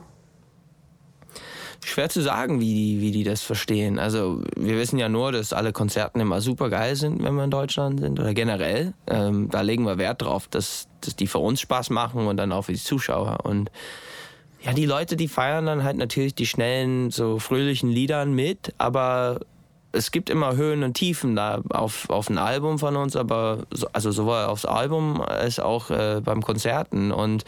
Schwer 1.86 2.10
zu 2.10 2.22
sagen, 2.22 2.60
wie 2.60 2.74
die, 2.74 3.02
wie 3.02 3.12
die 3.12 3.24
das 3.24 3.42
verstehen. 3.42 4.00
Also 4.00 4.44
wir 4.58 4.78
wissen 4.78 5.00
ja 5.00 5.08
nur, 5.08 5.32
dass 5.32 5.54
alle 5.54 5.72
Konzerten 5.72 6.20
immer 6.20 6.42
super 6.42 6.70
geil 6.70 6.96
sind, 6.96 7.24
wenn 7.24 7.36
wir 7.36 7.46
in 7.46 7.52
Deutschland 7.52 8.02
sind 8.02 8.20
oder 8.20 8.34
generell. 8.34 8.94
Ähm, 9.08 9.50
da 9.50 9.62
legen 9.62 9.86
wir 9.86 9.98
Wert 9.98 10.22
drauf, 10.22 10.48
dass, 10.50 10.88
dass 11.02 11.16
die 11.16 11.28
für 11.28 11.40
uns 11.40 11.62
Spaß 11.62 11.90
machen 11.90 12.28
und 12.28 12.38
dann 12.38 12.52
auch 12.52 12.64
für 12.64 12.74
die 12.74 12.80
Zuschauer. 12.80 13.46
Und 13.46 13.72
ja, 14.62 14.74
die 14.74 14.86
Leute, 14.86 15.16
die 15.16 15.28
feiern 15.28 15.66
dann 15.66 15.84
halt 15.84 15.98
natürlich 15.98 16.36
die 16.36 16.46
schnellen, 16.46 17.12
so 17.12 17.40
fröhlichen 17.40 17.90
Liedern 17.90 18.34
mit, 18.34 18.74
aber 18.78 19.40
es 19.92 20.12
gibt 20.12 20.30
immer 20.30 20.56
Höhen 20.56 20.84
und 20.84 20.94
Tiefen 20.94 21.36
da 21.36 21.62
auf, 21.70 22.10
auf 22.10 22.30
ein 22.30 22.38
Album 22.38 22.78
von 22.78 22.96
uns, 22.96 23.16
aber 23.16 23.64
so, 23.72 23.88
also 23.94 24.12
sowohl 24.12 24.44
aufs 24.46 24.66
Album 24.66 25.22
als 25.22 25.60
auch 25.60 25.90
äh, 25.90 26.22
beim 26.24 26.44
Konzerten. 26.44 27.12
Und 27.12 27.44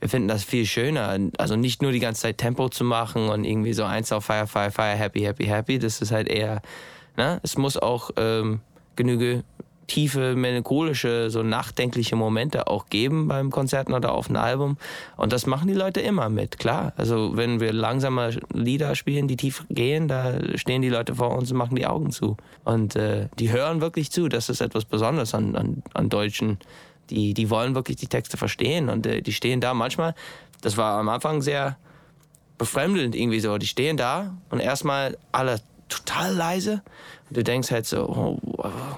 wir 0.00 0.08
finden 0.08 0.28
das 0.28 0.44
viel 0.44 0.66
schöner. 0.66 1.18
Also 1.38 1.56
nicht 1.56 1.82
nur 1.82 1.92
die 1.92 2.00
ganze 2.00 2.22
Zeit 2.22 2.38
Tempo 2.38 2.68
zu 2.68 2.84
machen 2.84 3.28
und 3.28 3.44
irgendwie 3.44 3.72
so 3.72 3.84
eins 3.84 4.12
auf 4.12 4.24
Fire, 4.24 4.46
Fire, 4.46 4.70
Fire, 4.70 4.94
Happy, 4.94 5.20
Happy, 5.20 5.46
Happy. 5.46 5.78
Das 5.78 6.02
ist 6.02 6.12
halt 6.12 6.28
eher, 6.28 6.60
ne? 7.16 7.40
Es 7.42 7.56
muss 7.56 7.78
auch 7.78 8.10
ähm, 8.16 8.60
genüge 8.94 9.42
tiefe, 9.86 10.34
melancholische, 10.34 11.30
so 11.30 11.42
nachdenkliche 11.42 12.16
Momente 12.16 12.66
auch 12.66 12.86
geben 12.90 13.28
beim 13.28 13.50
Konzerten 13.50 13.92
oder 13.92 14.12
auf 14.12 14.28
einem 14.28 14.36
Album. 14.36 14.76
Und 15.16 15.32
das 15.32 15.46
machen 15.46 15.68
die 15.68 15.74
Leute 15.74 16.00
immer 16.00 16.28
mit, 16.28 16.58
klar. 16.58 16.92
Also 16.96 17.36
wenn 17.36 17.60
wir 17.60 17.72
langsame 17.72 18.38
Lieder 18.52 18.94
spielen, 18.94 19.28
die 19.28 19.36
tief 19.36 19.64
gehen, 19.70 20.08
da 20.08 20.38
stehen 20.56 20.82
die 20.82 20.88
Leute 20.88 21.14
vor 21.14 21.36
uns 21.36 21.50
und 21.50 21.58
machen 21.58 21.76
die 21.76 21.86
Augen 21.86 22.10
zu. 22.10 22.36
Und 22.64 22.96
äh, 22.96 23.28
die 23.38 23.52
hören 23.52 23.80
wirklich 23.80 24.10
zu. 24.10 24.28
Das 24.28 24.48
ist 24.48 24.60
etwas 24.60 24.84
Besonderes 24.84 25.34
an, 25.34 25.54
an, 25.54 25.82
an 25.94 26.08
Deutschen 26.08 26.58
die, 27.10 27.34
die 27.34 27.50
wollen 27.50 27.74
wirklich 27.74 27.96
die 27.96 28.08
Texte 28.08 28.36
verstehen 28.36 28.88
und 28.88 29.06
äh, 29.06 29.22
die 29.22 29.32
stehen 29.32 29.60
da 29.60 29.74
manchmal, 29.74 30.14
das 30.60 30.76
war 30.76 30.98
am 30.98 31.08
Anfang 31.08 31.42
sehr 31.42 31.76
befremdend 32.58 33.14
irgendwie 33.14 33.40
so, 33.40 33.58
die 33.58 33.66
stehen 33.66 33.96
da 33.96 34.34
und 34.50 34.60
erstmal 34.60 35.18
alle 35.32 35.60
total 35.88 36.34
leise 36.34 36.82
und 37.28 37.36
du 37.36 37.42
denkst 37.42 37.70
halt 37.70 37.86
so, 37.86 38.08
oh, 38.08 38.38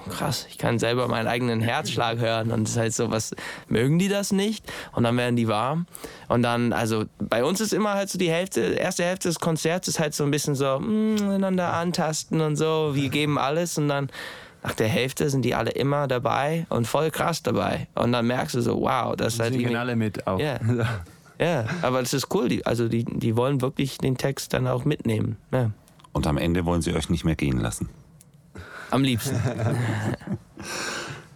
krass, 0.09 0.45
ich 0.49 0.57
kann 0.57 0.77
selber 0.77 1.07
meinen 1.07 1.27
eigenen 1.27 1.61
Herzschlag 1.61 2.19
hören 2.19 2.51
und 2.51 2.63
es 2.63 2.71
ist 2.71 2.77
halt 2.77 2.93
so, 2.93 3.11
was, 3.11 3.35
mögen 3.67 3.97
die 3.99 4.07
das 4.07 4.31
nicht? 4.31 4.63
Und 4.93 5.03
dann 5.03 5.17
werden 5.17 5.35
die 5.35 5.47
warm 5.47 5.87
und 6.27 6.43
dann, 6.43 6.73
also 6.73 7.05
bei 7.19 7.43
uns 7.43 7.61
ist 7.61 7.73
immer 7.73 7.93
halt 7.93 8.09
so 8.09 8.19
die 8.19 8.29
Hälfte, 8.29 8.61
erste 8.61 9.03
Hälfte 9.03 9.27
des 9.29 9.39
Konzerts 9.39 9.87
ist 9.87 9.99
halt 9.99 10.13
so 10.13 10.23
ein 10.23 10.31
bisschen 10.31 10.55
so, 10.55 10.79
mh, 10.79 11.23
mm, 11.23 11.29
einander 11.31 11.73
antasten 11.73 12.41
und 12.41 12.55
so, 12.55 12.91
wir 12.93 13.09
geben 13.09 13.37
alles 13.37 13.77
und 13.77 13.87
dann 13.87 14.09
nach 14.63 14.73
der 14.73 14.87
Hälfte 14.87 15.29
sind 15.29 15.43
die 15.43 15.55
alle 15.55 15.71
immer 15.71 16.07
dabei 16.07 16.65
und 16.69 16.85
voll 16.85 17.11
krass 17.11 17.43
dabei. 17.43 17.87
Und 17.95 18.11
dann 18.11 18.27
merkst 18.27 18.55
du 18.55 18.61
so, 18.61 18.81
wow, 18.81 19.15
das 19.15 19.35
ist 19.35 19.39
halt. 19.39 19.53
Singen 19.53 19.75
alle 19.75 19.95
mit 19.95 20.27
auch. 20.27 20.39
Ja, 20.39 20.59
ja 21.39 21.65
aber 21.81 22.01
das 22.01 22.13
ist 22.13 22.33
cool. 22.33 22.49
Die, 22.49 22.65
also 22.65 22.89
die, 22.89 23.05
die 23.05 23.37
wollen 23.37 23.61
wirklich 23.61 23.97
den 23.99 24.17
Text 24.17 24.53
dann 24.53 24.67
auch 24.67 24.85
mitnehmen. 24.85 25.37
Ja. 25.53 25.71
Und 26.13 26.27
am 26.27 26.37
Ende 26.37 26.65
wollen 26.65 26.81
sie 26.81 26.93
euch 26.93 27.09
nicht 27.09 27.25
mehr 27.25 27.35
gehen 27.35 27.59
lassen. 27.59 27.89
Am 28.91 29.03
liebsten. 29.03 29.39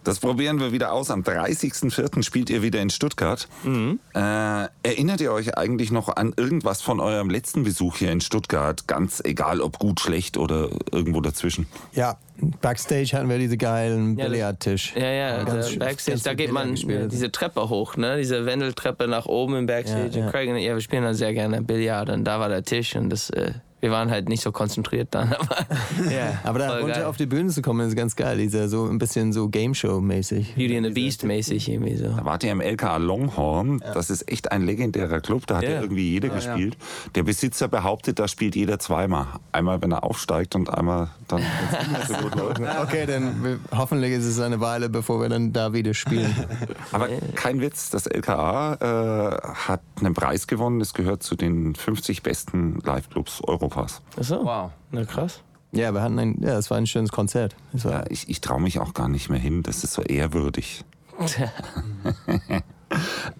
Das 0.04 0.20
probieren 0.20 0.60
wir 0.60 0.70
wieder 0.70 0.92
aus. 0.92 1.10
Am 1.10 1.22
30.04. 1.22 2.22
spielt 2.22 2.50
ihr 2.50 2.62
wieder 2.62 2.80
in 2.80 2.90
Stuttgart. 2.90 3.48
Mhm. 3.64 3.98
Äh, 4.14 4.68
erinnert 4.82 5.22
ihr 5.22 5.32
euch 5.32 5.56
eigentlich 5.56 5.90
noch 5.90 6.14
an 6.14 6.34
irgendwas 6.36 6.82
von 6.82 7.00
eurem 7.00 7.30
letzten 7.30 7.64
Besuch 7.64 7.96
hier 7.96 8.12
in 8.12 8.20
Stuttgart? 8.20 8.86
Ganz 8.86 9.22
egal, 9.24 9.62
ob 9.62 9.78
gut, 9.78 10.00
schlecht 10.00 10.36
oder 10.36 10.68
irgendwo 10.92 11.22
dazwischen. 11.22 11.66
Ja, 11.94 12.18
Backstage 12.60 13.12
hatten 13.14 13.30
wir 13.30 13.38
diese 13.38 13.56
geilen 13.56 14.18
ja, 14.18 14.26
Billardtisch. 14.26 14.92
Ja, 14.94 15.10
ja, 15.10 15.44
ganz, 15.44 15.78
Backstage, 15.78 16.16
ganz 16.16 16.22
da 16.24 16.34
geht 16.34 16.52
man 16.52 16.72
gespielt. 16.72 17.10
diese 17.10 17.32
Treppe 17.32 17.70
hoch, 17.70 17.96
ne? 17.96 18.18
diese 18.18 18.44
Wendeltreppe 18.44 19.08
nach 19.08 19.24
oben 19.24 19.56
im 19.56 19.66
Backstage. 19.66 20.18
Ja, 20.18 20.26
ja. 20.26 20.30
Craig 20.30 20.50
und 20.50 20.58
ja, 20.58 20.74
wir 20.74 20.82
spielen 20.82 21.04
dann 21.04 21.14
sehr 21.14 21.32
gerne 21.32 21.62
Billard 21.62 22.10
und 22.10 22.24
da 22.24 22.38
war 22.38 22.50
der 22.50 22.62
Tisch 22.62 22.94
und 22.94 23.08
das... 23.08 23.30
Äh, 23.30 23.52
wir 23.84 23.90
waren 23.90 24.10
halt 24.10 24.30
nicht 24.30 24.42
so 24.42 24.50
konzentriert 24.50 25.08
dann. 25.10 25.34
Aber, 25.34 25.66
yeah, 26.10 26.40
aber 26.42 26.58
da 26.58 26.78
runter 26.78 26.94
geil. 26.94 27.04
auf 27.04 27.18
die 27.18 27.26
Bühne 27.26 27.50
zu 27.50 27.60
kommen, 27.60 27.86
ist 27.86 27.94
ganz 27.94 28.16
geil. 28.16 28.38
Dieser 28.38 28.70
so 28.70 28.86
ein 28.86 28.96
bisschen 28.96 29.34
so 29.34 29.50
Game 29.50 29.74
Show-mäßig. 29.74 30.54
Beauty 30.54 30.78
and 30.78 30.86
the 30.86 30.92
Beast-mäßig 30.92 31.68
irgendwie 31.68 31.96
so. 31.96 32.08
Da 32.08 32.24
wart 32.24 32.42
ihr 32.44 32.52
im 32.52 32.62
LKA 32.62 32.96
Longhorn. 32.96 33.80
Ja. 33.84 33.92
Das 33.92 34.08
ist 34.08 34.26
echt 34.30 34.52
ein 34.52 34.62
legendärer 34.62 35.20
Club. 35.20 35.46
Da 35.46 35.56
hat 35.56 35.64
yeah. 35.64 35.74
ja 35.74 35.80
irgendwie 35.82 36.10
jeder 36.12 36.28
ja, 36.28 36.34
gespielt. 36.34 36.76
Ja. 36.80 37.10
Der 37.16 37.22
Besitzer 37.24 37.68
behauptet, 37.68 38.18
da 38.18 38.26
spielt 38.26 38.56
jeder 38.56 38.78
zweimal. 38.78 39.26
Einmal, 39.52 39.82
wenn 39.82 39.92
er 39.92 40.02
aufsteigt 40.02 40.54
und 40.54 40.70
einmal 40.70 41.10
dann, 41.28 41.42
so 42.08 42.14
gut 42.14 42.34
läuft. 42.36 42.62
Okay, 42.82 43.04
dann 43.04 43.60
hoffentlich 43.70 44.12
ist 44.12 44.24
es 44.24 44.40
eine 44.40 44.60
Weile, 44.60 44.88
bevor 44.88 45.20
wir 45.20 45.28
dann 45.28 45.52
da 45.52 45.74
wieder 45.74 45.92
spielen. 45.92 46.34
aber 46.92 47.08
kein 47.34 47.60
Witz, 47.60 47.90
das 47.90 48.06
LKA 48.06 48.74
äh, 48.80 49.48
hat 49.68 49.82
einen 50.00 50.14
Preis 50.14 50.46
gewonnen. 50.46 50.80
Es 50.80 50.94
gehört 50.94 51.22
zu 51.22 51.36
den 51.36 51.74
50 51.74 52.22
besten 52.22 52.78
Live-Clubs 52.82 53.42
Europas. 53.44 53.73
Europas. 53.74 54.02
Achso. 54.18 54.44
Wow. 54.44 54.70
Na 54.90 55.04
krass. 55.04 55.40
Ja, 55.72 55.92
wir 55.92 56.02
hatten 56.02 56.18
ein, 56.18 56.36
ja, 56.40 56.56
es 56.56 56.70
war 56.70 56.78
ein 56.78 56.86
schönes 56.86 57.10
Konzert. 57.10 57.56
Ja, 57.72 58.04
ich 58.08 58.28
ich 58.28 58.40
traue 58.40 58.60
mich 58.60 58.78
auch 58.78 58.94
gar 58.94 59.08
nicht 59.08 59.28
mehr 59.28 59.40
hin. 59.40 59.62
Das 59.62 59.82
ist 59.82 59.94
so 59.94 60.02
ehrwürdig. 60.02 60.84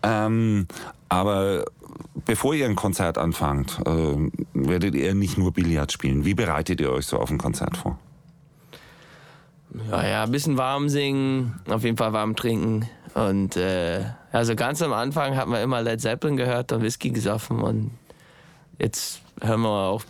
ähm, 0.03 0.67
aber 1.09 1.65
bevor 2.25 2.55
ihr 2.55 2.67
ein 2.67 2.77
Konzert 2.77 3.19
anfangt, 3.19 3.81
äh, 3.87 4.31
werdet 4.53 4.95
ihr 4.95 5.15
nicht 5.15 5.39
nur 5.39 5.53
Billard 5.53 5.93
spielen. 5.93 6.25
Wie 6.25 6.35
bereitet 6.35 6.81
ihr 6.81 6.91
euch 6.93 7.07
so 7.07 7.19
auf 7.19 7.31
ein 7.31 7.39
Konzert 7.39 7.77
vor? 7.77 7.99
Ja, 9.91 10.07
ja, 10.07 10.23
ein 10.25 10.31
bisschen 10.31 10.57
warm 10.57 10.89
singen, 10.89 11.61
auf 11.69 11.83
jeden 11.83 11.97
Fall 11.97 12.13
warm 12.13 12.37
trinken. 12.37 12.89
Und 13.15 13.57
äh, 13.57 14.05
also 14.33 14.55
ganz 14.57 14.83
am 14.83 14.93
Anfang 14.93 15.37
hat 15.37 15.49
man 15.49 15.63
immer 15.63 15.83
Led 15.83 16.01
Zeppelin 16.01 16.37
gehört 16.37 16.73
und 16.73 16.83
Whisky 16.83 17.11
gesoffen 17.11 17.61
und 17.61 17.91
jetzt 18.79 19.21
hören 19.41 19.63
wir 19.63 19.69
auch 19.69 20.05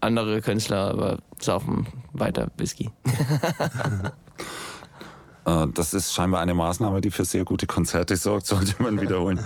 andere 0.00 0.40
Künstler, 0.42 0.90
aber 0.90 1.18
saufen 1.38 1.86
weiter 2.12 2.50
Whisky. 2.56 2.90
Äh, 5.46 5.66
das 5.74 5.94
ist 5.94 6.14
scheinbar 6.14 6.40
eine 6.40 6.54
Maßnahme, 6.54 7.00
die 7.00 7.10
für 7.10 7.24
sehr 7.24 7.44
gute 7.44 7.66
Konzerte 7.66 8.16
sorgt, 8.16 8.46
sollte 8.46 8.82
man 8.82 9.00
wiederholen. 9.00 9.40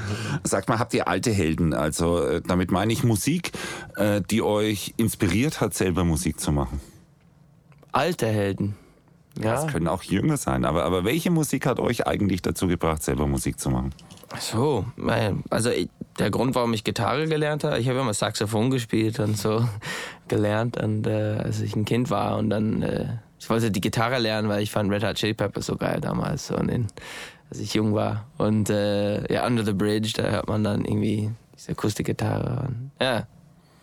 Sagt 0.45 0.69
mal, 0.69 0.79
habt 0.79 0.95
ihr 0.95 1.09
alte 1.09 1.31
Helden? 1.31 1.75
Also 1.75 2.23
äh, 2.23 2.41
damit 2.41 2.71
meine 2.71 2.93
ich 2.93 3.05
Musik, 3.05 3.53
äh, 3.97 4.23
die 4.31 4.43
euch 4.43 4.95
inspiriert 4.97 5.61
hat, 5.61 5.75
selber 5.75 6.05
Musik 6.05 6.41
zu 6.41 6.53
machen. 6.53 6.81
Alte 7.93 8.27
Helden? 8.27 8.77
Ja. 9.43 9.53
Das 9.53 9.69
können 9.69 9.87
auch 9.87 10.03
jünger 10.03 10.37
sein, 10.37 10.65
aber, 10.65 10.85
aber 10.85 11.05
welche 11.05 11.31
Musik 11.31 11.67
hat 11.67 11.79
euch 11.79 12.07
eigentlich 12.07 12.43
dazu 12.43 12.67
gebracht, 12.67 13.03
selber 13.03 13.27
Musik 13.27 13.61
zu 13.61 13.71
machen? 13.71 13.95
So, 14.41 14.85
also 15.49 15.71
der 16.19 16.31
Grund, 16.31 16.55
warum 16.55 16.73
ich 16.75 16.85
Gitarre 16.85 17.27
gelernt 17.27 17.65
habe, 17.65 17.79
ich 17.79 17.89
habe 17.89 18.01
immer 18.01 18.15
Saxophon 18.15 18.71
gespielt 18.71 19.21
und 19.21 19.37
so 19.37 19.69
gelernt, 20.29 20.77
und, 20.77 21.07
äh, 21.07 21.39
als 21.43 21.61
ich 21.61 21.77
ein 21.77 21.85
Kind 21.85 22.11
war 22.11 22.39
und 22.39 22.51
dann, 22.51 22.83
äh, 22.83 23.07
ich 23.39 23.49
wollte 23.49 23.71
die 23.71 23.81
Gitarre 23.81 24.19
lernen, 24.19 24.49
weil 24.49 24.63
ich 24.63 24.71
fand 24.71 24.91
Red 24.91 25.05
Hot 25.05 25.17
Chili 25.17 25.35
Peppers 25.35 25.67
so 25.67 25.77
geil 25.77 26.01
damals, 26.01 26.49
so 26.49 26.57
in, 26.57 26.89
als 27.51 27.61
ich 27.61 27.75
jung 27.75 27.95
war. 27.95 28.27
Und 28.37 28.69
äh, 28.69 29.33
ja, 29.33 29.47
Under 29.47 29.65
the 29.65 29.73
Bridge, 29.73 30.13
da 30.17 30.25
hört 30.25 30.49
man 30.49 30.65
dann 30.65 30.85
irgendwie 30.85 31.31
diese 31.55 31.73
Akustikgitarre. 31.73 32.69
Ja, 33.01 33.27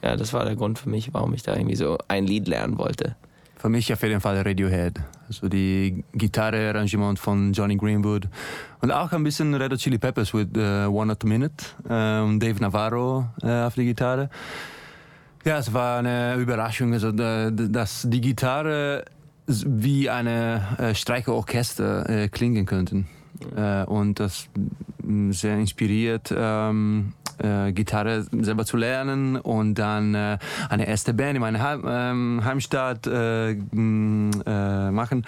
ja, 0.04 0.16
das 0.16 0.34
war 0.34 0.46
der 0.46 0.56
Grund 0.56 0.78
für 0.78 0.90
mich, 0.90 1.14
warum 1.14 1.34
ich 1.34 1.44
da 1.44 1.56
irgendwie 1.56 1.76
so 1.76 1.98
ein 2.08 2.28
Lied 2.28 2.48
lernen 2.48 2.78
wollte. 2.78 3.16
Für 3.56 3.70
mich 3.70 3.92
auf 3.92 4.04
jeden 4.04 4.22
Fall 4.22 4.38
Radiohead. 4.42 5.00
Also 5.28 5.48
die 5.48 6.04
Gitarre-Arrangement 6.14 7.18
von 7.18 7.54
Johnny 7.54 7.76
Greenwood. 7.76 8.28
Und 8.82 8.92
auch 8.92 9.12
ein 9.12 9.24
bisschen 9.24 9.54
Red 9.56 9.72
Hot 9.72 9.80
Chili 9.80 9.98
Peppers 9.98 10.34
mit 10.34 10.56
uh, 10.58 10.88
One 10.88 11.08
Not 11.08 11.24
a 11.24 11.28
Minute. 11.28 11.66
Und 11.84 12.40
Dave 12.40 12.60
Navarro 12.62 13.26
uh, 13.44 13.48
auf 13.48 13.76
die 13.76 13.86
Gitarre. 13.86 14.30
Ja, 15.44 15.58
es 15.60 15.74
war 15.74 16.00
eine 16.00 16.36
Überraschung, 16.36 16.94
also, 16.94 17.12
dass 17.12 18.08
die 18.10 18.20
Gitarre 18.20 19.06
wie 19.46 20.10
eine 20.10 20.96
Streicherorchester 20.96 22.30
klingen 22.30 22.66
könnten. 22.66 23.08
und 23.86 24.20
das 24.20 24.50
sehr 25.30 25.58
inspiriert. 25.60 26.34
Ähm, 26.36 27.14
äh, 27.40 27.72
Gitarre 27.72 28.26
selber 28.32 28.66
zu 28.66 28.78
lernen 28.78 29.38
und 29.38 29.76
dann 29.76 30.16
äh, 30.16 30.38
eine 30.70 30.88
erste 30.88 31.14
Band 31.14 31.36
in 31.36 31.42
meiner 31.42 31.62
Heim, 31.62 31.84
ähm, 31.88 32.42
Heimstadt 32.44 33.08
äh, 33.08 33.52
äh, 33.52 34.92
machen 34.92 35.26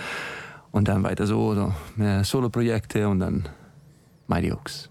und 0.71 0.87
dann 0.87 1.03
weiter 1.03 1.25
so, 1.27 1.55
so 1.55 1.73
mehr 1.95 2.23
Solo-Projekte 2.23 3.07
und 3.07 3.19
dann 3.19 3.49
Mighty 4.27 4.51
Oaks. 4.51 4.89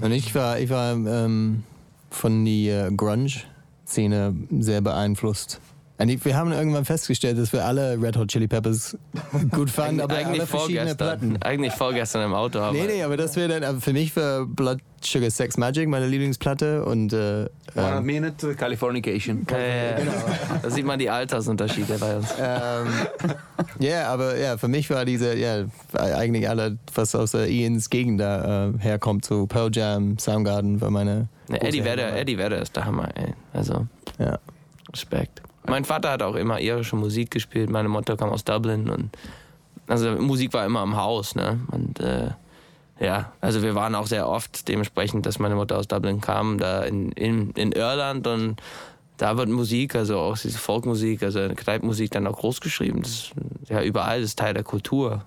Und 0.00 0.12
ich 0.12 0.34
war, 0.34 0.58
ich 0.58 0.70
war 0.70 0.92
ähm, 0.92 1.64
von 2.10 2.44
der 2.44 2.90
Grunge-Szene 2.90 4.34
sehr 4.58 4.80
beeinflusst. 4.80 5.60
Wir 5.98 6.34
haben 6.34 6.50
irgendwann 6.50 6.86
festgestellt, 6.86 7.36
dass 7.36 7.52
wir 7.52 7.62
alle 7.62 8.00
Red 8.00 8.16
Hot 8.16 8.28
Chili 8.28 8.48
Peppers 8.48 8.96
gut 9.50 9.68
fanden, 9.68 10.00
aber 10.00 10.16
eigentlich 10.16 10.40
alle 10.40 10.46
verschiedene 10.46 10.94
Platten. 10.94 11.36
Eigentlich 11.42 11.74
vorgestern 11.74 12.24
im 12.24 12.32
Auto. 12.32 12.58
Aber 12.58 12.72
nee, 12.72 12.86
nee, 12.86 13.02
aber 13.02 13.18
das 13.18 13.36
wäre 13.36 13.60
dann, 13.60 13.80
für 13.82 13.92
mich 13.92 14.16
war 14.16 14.46
Blood 14.46 14.78
Sugar 15.02 15.30
Sex 15.30 15.56
Magic, 15.56 15.88
meine 15.88 16.06
Lieblingsplatte. 16.06 16.84
Und 16.84 17.12
äh, 17.12 17.48
One 17.74 17.98
ähm, 17.98 18.04
Minute 18.04 18.54
Californication. 18.54 19.46
Ja, 19.50 19.58
ja. 19.58 19.96
Da 20.62 20.70
sieht 20.70 20.84
man 20.84 20.98
die 20.98 21.08
Altersunterschiede 21.08 21.98
bei 21.98 22.16
uns. 22.16 22.28
ähm, 22.38 22.86
ja, 23.78 24.08
aber 24.08 24.36
ja, 24.36 24.56
für 24.58 24.68
mich 24.68 24.90
war 24.90 25.04
diese, 25.04 25.36
ja, 25.36 25.64
eigentlich 25.94 26.48
alle, 26.48 26.78
was 26.94 27.14
aus 27.14 27.32
der 27.32 27.48
Ians 27.48 27.88
Gegend 27.90 28.20
da 28.20 28.68
äh, 28.68 28.78
herkommt, 28.78 29.24
so 29.24 29.46
Pearl 29.46 29.70
Jam, 29.72 30.18
Soundgarden, 30.18 30.80
war 30.80 30.90
meine. 30.90 31.28
Ja, 31.48 31.56
Eddie 31.56 31.84
Vedder. 31.84 32.16
Eddie 32.16 32.38
Vedder 32.38 32.60
ist 32.60 32.76
der 32.76 32.84
Hammer, 32.84 33.08
ey. 33.16 33.34
Also, 33.52 33.86
Ja. 34.18 34.38
Respekt. 34.92 35.42
Mein 35.66 35.84
Vater 35.84 36.10
hat 36.10 36.22
auch 36.22 36.34
immer 36.34 36.60
irische 36.60 36.96
Musik 36.96 37.30
gespielt. 37.30 37.70
Meine 37.70 37.88
Mutter 37.88 38.16
kam 38.16 38.30
aus 38.30 38.44
Dublin 38.44 38.88
und 38.90 39.10
also 39.86 40.10
Musik 40.12 40.52
war 40.52 40.64
immer 40.66 40.82
im 40.82 40.96
Haus, 40.96 41.34
ne? 41.34 41.60
Und 41.70 42.00
äh, 42.00 42.30
ja, 43.00 43.32
also 43.40 43.62
wir 43.62 43.74
waren 43.74 43.94
auch 43.94 44.06
sehr 44.06 44.28
oft 44.28 44.68
dementsprechend, 44.68 45.24
dass 45.24 45.38
meine 45.38 45.54
Mutter 45.54 45.78
aus 45.78 45.88
Dublin 45.88 46.20
kam, 46.20 46.58
da 46.58 46.82
in, 46.82 47.10
in, 47.12 47.50
in 47.52 47.72
Irland 47.72 48.26
und 48.26 48.60
da 49.16 49.36
wird 49.36 49.48
Musik, 49.48 49.94
also 49.94 50.18
auch 50.18 50.36
diese 50.38 50.58
Folkmusik, 50.58 51.22
also 51.22 51.48
Kneipenmusik 51.48 52.10
dann 52.10 52.26
auch 52.26 52.38
groß 52.38 52.60
geschrieben. 52.60 53.02
Das 53.02 53.10
ist 53.10 53.32
ja 53.68 53.82
überall, 53.82 54.20
das 54.20 54.30
ist 54.30 54.38
Teil 54.38 54.54
der 54.54 54.64
Kultur. 54.64 55.24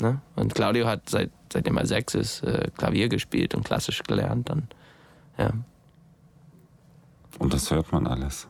Ne? 0.00 0.20
Und 0.34 0.54
Claudio 0.54 0.86
hat 0.86 1.08
seit, 1.08 1.30
seitdem 1.52 1.76
er 1.76 1.86
sechs 1.86 2.14
ist, 2.14 2.42
äh, 2.42 2.68
Klavier 2.76 3.08
gespielt 3.08 3.54
und 3.54 3.64
klassisch 3.64 4.02
gelernt. 4.02 4.48
Dann, 4.48 4.68
ja. 5.38 5.52
Und 7.38 7.52
das 7.52 7.70
hört 7.70 7.92
man 7.92 8.06
alles. 8.06 8.48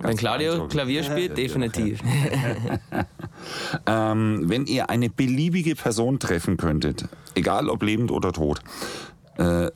Wenn 0.00 0.16
Claudio. 0.16 0.66
Klavier 0.68 1.02
spielt, 1.04 1.36
definitiv. 1.36 2.00
Ähm, 3.86 4.44
wenn 4.46 4.64
ihr 4.66 4.88
eine 4.90 5.10
beliebige 5.10 5.74
Person 5.74 6.18
treffen 6.18 6.56
könntet, 6.56 7.06
egal 7.34 7.68
ob 7.68 7.82
lebend 7.82 8.10
oder 8.10 8.32
tot, 8.32 8.60
äh, 9.36 9.70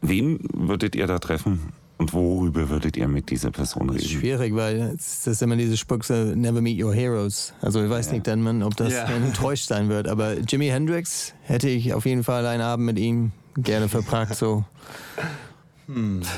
wen 0.00 0.38
würdet 0.52 0.94
ihr 0.94 1.06
da 1.06 1.18
treffen 1.18 1.72
und 1.98 2.12
worüber 2.12 2.68
würdet 2.68 2.96
ihr 2.96 3.08
mit 3.08 3.30
dieser 3.30 3.50
Person 3.50 3.90
reden? 3.90 4.06
Schwierig, 4.06 4.54
weil 4.54 4.94
es 4.96 5.26
ist 5.26 5.42
immer 5.42 5.56
diese 5.56 5.76
Spruch, 5.76 6.04
so, 6.04 6.14
never 6.14 6.60
meet 6.60 6.80
your 6.80 6.94
heroes. 6.94 7.52
Also 7.60 7.82
ich 7.82 7.90
weiß 7.90 8.12
nicht 8.12 8.26
dann, 8.26 8.42
man, 8.42 8.62
ob 8.62 8.76
das 8.76 8.92
Ja. 8.92 9.04
enttäuscht 9.06 9.66
sein 9.66 9.88
wird. 9.88 10.06
Aber 10.06 10.38
Jimi 10.38 10.68
Hendrix 10.68 11.34
hätte 11.42 11.68
ich 11.68 11.92
auf 11.92 12.06
jeden 12.06 12.22
Fall 12.22 12.46
einen 12.46 12.62
Abend 12.62 12.86
mit 12.86 12.98
ihm 12.98 13.32
gerne 13.56 13.88
verbracht. 13.88 14.34
So 14.36 14.64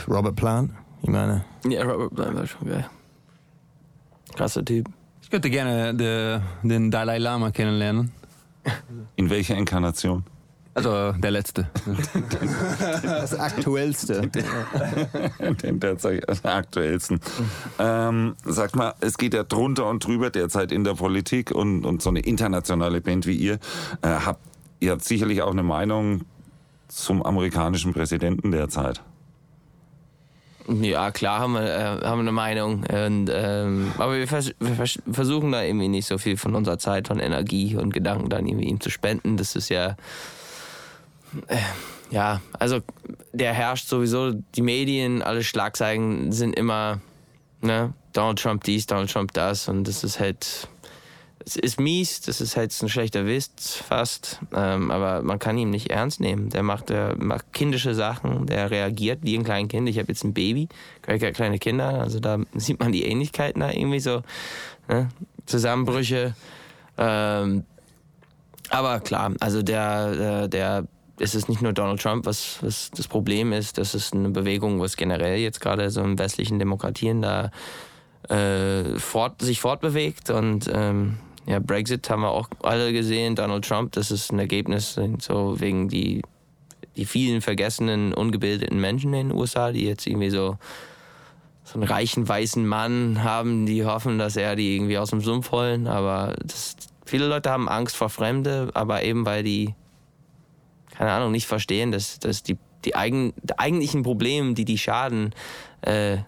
Robert 0.09 0.37
Plant, 0.37 0.71
ich 1.03 1.11
meine. 1.11 1.45
Ja, 1.69 1.83
Robert 1.85 2.15
Plant 2.15 2.35
war 2.37 2.47
schon 2.47 2.69
geil. 2.69 2.87
Krasser 4.35 4.65
Typ. 4.65 4.89
Ich 5.23 5.31
könnte 5.31 5.51
gerne 5.51 5.95
de, 5.95 6.41
den 6.63 6.91
Dalai 6.91 7.19
Lama 7.19 7.51
kennenlernen. 7.51 8.13
In 9.17 9.31
welcher 9.31 9.57
Inkarnation? 9.57 10.25
Also 10.75 11.13
der 11.13 11.31
letzte. 11.31 11.69
Das 13.03 13.39
Aktuellste. 13.39 14.31
Den 15.63 15.81
derzeit 15.81 16.45
aktuellsten. 16.45 17.21
Ähm, 17.79 18.37
sag 18.45 18.75
mal, 18.75 18.95
es 19.01 19.19
geht 19.19 19.35
ja 19.35 19.45
drunter 19.45 19.89
und 19.89 20.05
drüber 20.05 20.31
derzeit 20.31 20.73
in 20.73 20.85
der 20.85 20.95
Politik 20.95 21.51
und, 21.51 21.85
und 21.85 22.03
so 22.03 22.11
eine 22.11 22.21
internationale 22.21 23.01
Band 23.01 23.27
wie 23.27 23.37
ihr. 23.37 23.55
Äh, 24.03 24.09
habt, 24.09 24.41
ihr 24.81 24.93
habt 24.93 25.05
sicherlich 25.05 25.43
auch 25.43 25.53
eine 25.53 25.63
Meinung 25.63 26.23
zum 26.89 27.23
amerikanischen 27.23 27.93
Präsidenten 27.93 28.51
derzeit. 28.51 29.03
Ja, 30.69 31.11
klar 31.11 31.41
haben 31.41 31.55
wir, 31.55 31.63
äh, 31.63 31.85
haben 32.07 32.19
wir 32.19 32.21
eine 32.21 32.33
Meinung. 32.33 32.85
Und, 32.85 33.31
ähm, 33.33 33.93
aber 33.99 34.17
wir, 34.17 34.29
vers 34.29 34.53
wir 34.61 34.75
vers 34.75 34.99
versuchen 35.11 35.53
da 35.53 35.63
irgendwie 35.63 35.89
nicht 35.89 36.07
so 36.07 36.19
viel 36.19 36.37
von 36.37 36.55
unserer 36.55 36.79
Zeit, 36.79 37.09
von 37.09 37.19
Energie 37.19 37.77
und 37.77 37.93
Gedanken 37.93 38.29
dann 38.29 38.47
irgendwie 38.47 38.69
ihm 38.69 38.81
zu 38.81 38.91
spenden. 38.91 39.37
Das 39.37 39.57
ist 39.57 39.69
ja. 39.69 39.97
Äh, 41.49 41.57
ja, 42.11 42.43
also 42.59 42.81
der 43.33 43.55
herrscht 43.55 43.89
sowieso, 43.89 44.33
die 44.33 44.63
Medien, 44.63 45.23
alle 45.23 45.43
Schlagzeilen 45.43 46.31
sind 46.31 46.55
immer, 46.55 47.01
ne, 47.63 47.95
Donald 48.13 48.39
Trump 48.39 48.65
dies, 48.65 48.85
Donald 48.85 49.11
Trump 49.11 49.33
das 49.33 49.67
und 49.67 49.89
das 49.89 50.05
ist 50.05 50.21
halt, 50.21 50.69
es 51.45 51.57
ist 51.57 51.81
mies, 51.81 52.21
das 52.21 52.41
ist 52.41 52.57
halt 52.57 52.73
ein 52.83 52.89
schlechter 52.89 53.27
Witz 53.27 53.77
fast, 53.77 54.41
ähm, 54.55 54.91
aber 54.91 55.23
man 55.23 55.39
kann 55.39 55.59
ihn 55.59 55.71
nicht 55.71 55.91
ernst 55.91 56.21
nehmen. 56.21 56.51
Der 56.51 56.63
macht, 56.63 56.91
der 56.91 57.17
macht 57.17 57.53
kindische 57.53 57.95
Sachen, 57.95 58.47
der 58.47 58.71
reagiert 58.71 59.21
wie 59.23 59.37
ein 59.37 59.45
kleines 59.45 59.71
Kind. 59.71 59.89
Ich 59.89 59.99
habe 59.99 60.09
jetzt 60.09 60.25
ein 60.25 60.35
Baby, 60.35 60.69
habe 61.07 61.33
kleine 61.33 61.59
Kinder, 61.59 62.01
also 62.01 62.21
da 62.21 62.39
sieht 62.55 62.81
man 62.81 62.93
die 62.93 63.05
Ähnlichkeiten 63.05 63.61
da 63.61 63.71
irgendwie 63.71 64.01
so, 64.01 64.23
ne? 64.89 65.09
Zusammenbrüche. 65.47 66.35
Ähm, 66.99 67.65
aber 68.71 69.01
klar, 69.01 69.33
also 69.41 69.63
der, 69.63 70.15
der, 70.15 70.49
der 70.49 70.85
es 71.19 71.35
ist 71.35 71.49
nicht 71.49 71.63
nur 71.63 71.73
Donald 71.73 72.01
Trump, 72.01 72.27
was, 72.27 72.59
was 72.63 72.91
das 72.91 73.07
Problem 73.07 73.53
ist. 73.53 73.79
Das 73.79 73.95
ist 73.95 74.15
eine 74.15 74.31
Bewegung, 74.31 74.81
was 74.81 74.97
generell 74.97 75.39
jetzt 75.39 75.61
gerade 75.61 75.91
so 75.91 76.03
in 76.03 76.19
westlichen 76.19 76.59
Demokratien 76.59 77.23
da 77.23 77.51
äh, 78.29 78.99
fort, 78.99 79.43
sich 79.43 79.61
fortbewegt. 79.61 80.31
Und 80.31 80.71
ähm, 80.73 81.19
ja, 81.47 81.59
Brexit 81.59 82.09
haben 82.09 82.23
wir 82.23 82.31
auch 82.31 82.49
alle 82.63 82.93
gesehen. 82.93 83.35
Donald 83.35 83.65
Trump, 83.67 83.93
das 83.93 84.11
ist 84.11 84.33
ein 84.33 84.39
Ergebnis 84.39 84.99
so 85.19 85.61
wegen 85.61 85.89
die, 85.89 86.23
die 86.97 87.05
vielen 87.05 87.41
vergessenen, 87.41 88.15
ungebildeten 88.15 88.81
Menschen 88.81 89.13
in 89.15 89.29
den 89.29 89.39
USA, 89.39 89.73
die 89.73 89.85
jetzt 89.85 90.07
irgendwie 90.07 90.31
so 90.31 90.59
so 91.65 91.75
einen 91.75 91.85
reichen 91.85 92.29
weißen 92.29 92.67
Mann 92.67 93.23
haben, 93.23 93.67
die 93.67 93.85
hoffen, 93.85 94.19
dass 94.19 94.37
er 94.37 94.57
die 94.57 94.75
irgendwie 94.75 94.99
aus 94.99 95.11
dem 95.11 95.21
Sumpf 95.21 95.53
holen. 95.53 95.87
Aber 95.87 96.35
das, 96.43 96.77
viele 97.07 97.29
Leute 97.29 97.51
haben 97.51 97.69
Angst 97.69 97.95
vor 97.97 98.09
Fremde, 98.09 98.71
aber 98.75 99.05
eben 99.05 99.25
weil 99.25 99.45
die 99.45 99.75
keine 100.93 101.13
Ahnung, 101.13 101.33
nicht 101.33 101.47
verstehen, 101.47 101.91
dass, 101.91 102.19
dass 102.19 102.43
die, 102.43 102.57
die, 102.85 102.95
eigen, 102.95 103.33
die 103.43 103.59
eigentlichen 103.59 104.03
Probleme, 104.03 104.55
die 104.55 104.65
die 104.65 104.79
schaden, 104.79 105.35
äh, 105.81 106.19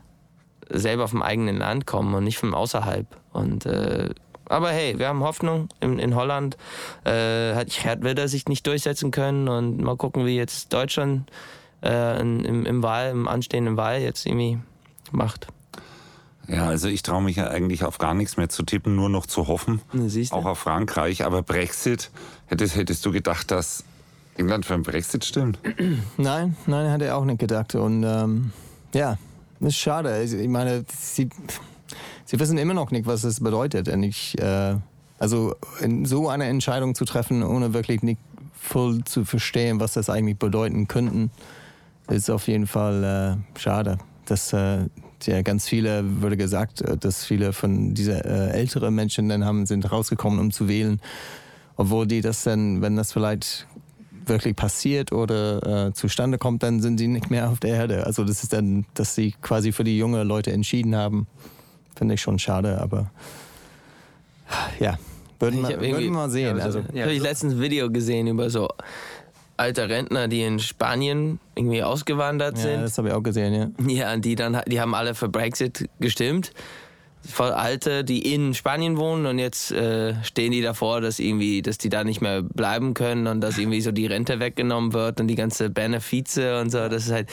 selber 0.70 1.06
vom 1.08 1.22
eigenen 1.22 1.58
Land 1.58 1.86
kommen 1.86 2.14
und 2.14 2.24
nicht 2.24 2.38
von 2.38 2.54
außerhalb. 2.54 3.06
Und, 3.32 3.66
äh, 3.66 4.10
aber 4.46 4.70
hey, 4.70 4.98
wir 4.98 5.08
haben 5.08 5.22
Hoffnung 5.22 5.68
in, 5.80 5.98
in 5.98 6.14
Holland. 6.14 6.56
Äh, 7.04 7.54
hat 7.54 7.68
Gerd 7.70 8.28
sich 8.28 8.46
nicht 8.48 8.66
durchsetzen 8.66 9.10
können 9.10 9.48
und 9.48 9.80
mal 9.80 9.96
gucken, 9.96 10.26
wie 10.26 10.36
jetzt 10.36 10.72
Deutschland 10.72 11.30
äh, 11.82 12.20
im, 12.20 12.66
im 12.66 12.82
Wahl, 12.82 13.10
im 13.10 13.28
anstehenden 13.28 13.76
Wahl 13.76 14.00
jetzt 14.00 14.26
irgendwie 14.26 14.58
macht. 15.10 15.46
Ja, 16.48 16.66
also 16.66 16.88
ich 16.88 17.02
traue 17.02 17.22
mich 17.22 17.36
ja 17.36 17.48
eigentlich 17.48 17.84
auf 17.84 17.98
gar 17.98 18.14
nichts 18.14 18.36
mehr 18.36 18.48
zu 18.48 18.64
tippen, 18.64 18.94
nur 18.94 19.08
noch 19.08 19.26
zu 19.26 19.48
hoffen. 19.48 19.80
Auch 20.32 20.44
auf 20.44 20.58
Frankreich. 20.58 21.24
Aber 21.24 21.42
Brexit, 21.42 22.10
hättest, 22.46 22.76
hättest 22.76 23.06
du 23.06 23.12
gedacht, 23.12 23.50
dass 23.50 23.84
England 24.36 24.66
für 24.66 24.74
den 24.74 24.82
Brexit 24.82 25.24
stimmt? 25.24 25.58
Nein, 26.16 26.56
nein, 26.66 26.90
hat 26.90 27.02
er 27.02 27.16
auch 27.16 27.24
nicht 27.24 27.38
gedacht. 27.38 27.74
Und 27.74 28.04
ähm, 28.04 28.52
ja, 28.92 29.16
das 29.60 29.70
ist 29.70 29.78
schade. 29.78 30.10
Also, 30.10 30.36
Ich 30.36 30.48
meine, 30.48 30.84
sie, 30.88 31.30
sie 32.34 32.40
wissen 32.40 32.58
immer 32.58 32.74
noch 32.74 32.90
nicht, 32.90 33.06
was 33.06 33.22
es 33.22 33.38
bedeutet. 33.38 33.88
Und 33.88 34.02
ich, 34.02 34.36
äh, 34.40 34.74
also 35.20 35.54
so 36.02 36.28
eine 36.28 36.46
Entscheidung 36.46 36.96
zu 36.96 37.04
treffen, 37.04 37.44
ohne 37.44 37.74
wirklich 37.74 38.02
nicht 38.02 38.18
voll 38.52 39.04
zu 39.04 39.24
verstehen, 39.24 39.78
was 39.78 39.92
das 39.92 40.10
eigentlich 40.10 40.38
bedeuten 40.38 40.88
könnten, 40.88 41.30
ist 42.08 42.30
auf 42.30 42.48
jeden 42.48 42.66
Fall 42.66 43.38
äh, 43.54 43.58
schade. 43.60 43.98
Dass 44.24 44.52
äh, 44.52 44.86
ja, 45.22 45.42
ganz 45.42 45.68
viele, 45.68 46.22
wurde 46.22 46.36
gesagt, 46.36 46.80
äh, 46.80 46.96
dass 46.96 47.24
viele 47.24 47.52
von 47.52 47.94
diesen 47.94 48.20
äh, 48.20 48.48
älteren 48.48 48.96
Menschen 48.96 49.28
dann 49.28 49.44
haben, 49.44 49.64
sind 49.64 49.90
rausgekommen, 49.92 50.40
um 50.40 50.50
zu 50.50 50.66
wählen. 50.66 51.00
Obwohl 51.76 52.08
die 52.08 52.20
das 52.20 52.42
dann, 52.42 52.82
wenn 52.82 52.96
das 52.96 53.12
vielleicht 53.12 53.68
wirklich 54.26 54.56
passiert 54.56 55.12
oder 55.12 55.86
äh, 55.86 55.92
zustande 55.92 56.38
kommt, 56.38 56.64
dann 56.64 56.80
sind 56.80 56.98
sie 56.98 57.06
nicht 57.06 57.30
mehr 57.30 57.48
auf 57.48 57.60
der 57.60 57.76
Erde. 57.76 58.06
Also 58.06 58.24
das 58.24 58.42
ist 58.42 58.52
dann, 58.52 58.86
dass 58.94 59.14
sie 59.14 59.34
quasi 59.40 59.70
für 59.70 59.84
die 59.84 59.96
jungen 59.96 60.26
Leute 60.26 60.50
entschieden 60.50 60.96
haben, 60.96 61.28
finde 61.94 62.14
ich 62.14 62.20
schon 62.20 62.38
schade, 62.38 62.80
aber 62.80 63.10
ja, 64.78 64.98
würden 65.38 65.66
wir, 65.66 65.80
würden 65.80 66.12
mal 66.12 66.30
sehen. 66.30 66.56
Ja, 66.56 66.64
Also, 66.64 66.82
Ja, 66.92 67.02
habe 67.02 67.12
ich 67.12 67.22
letztens 67.22 67.54
ein 67.54 67.60
Video 67.60 67.90
gesehen 67.90 68.26
über 68.26 68.50
so 68.50 68.68
alte 69.56 69.88
Rentner, 69.88 70.28
die 70.28 70.42
in 70.42 70.58
Spanien 70.58 71.38
irgendwie 71.54 71.82
ausgewandert 71.82 72.56
ja, 72.58 72.62
sind. 72.62 72.82
das 72.82 72.98
habe 72.98 73.08
ich 73.08 73.14
auch 73.14 73.22
gesehen, 73.22 73.54
ja. 73.54 73.86
Ja, 73.86 74.16
die 74.16 74.34
dann, 74.34 74.60
die 74.66 74.80
haben 74.80 74.94
alle 74.94 75.14
für 75.14 75.28
Brexit 75.28 75.88
gestimmt. 76.00 76.52
Voll 77.26 77.52
alte, 77.52 78.04
die 78.04 78.34
in 78.34 78.52
Spanien 78.52 78.98
wohnen 78.98 79.24
und 79.24 79.38
jetzt 79.38 79.72
äh, 79.72 80.14
stehen 80.22 80.52
die 80.52 80.60
davor, 80.60 81.00
dass 81.00 81.18
irgendwie, 81.18 81.62
dass 81.62 81.78
die 81.78 81.88
da 81.88 82.04
nicht 82.04 82.20
mehr 82.20 82.42
bleiben 82.42 82.92
können 82.92 83.26
und 83.26 83.40
dass 83.40 83.56
irgendwie 83.56 83.80
so 83.80 83.92
die 83.92 84.06
Rente 84.06 84.40
weggenommen 84.40 84.92
wird 84.92 85.20
und 85.20 85.28
die 85.28 85.34
ganze 85.34 85.70
Benefize 85.70 86.60
und 86.60 86.70
so. 86.70 86.88
Das 86.88 87.06
ist 87.06 87.12
halt. 87.12 87.30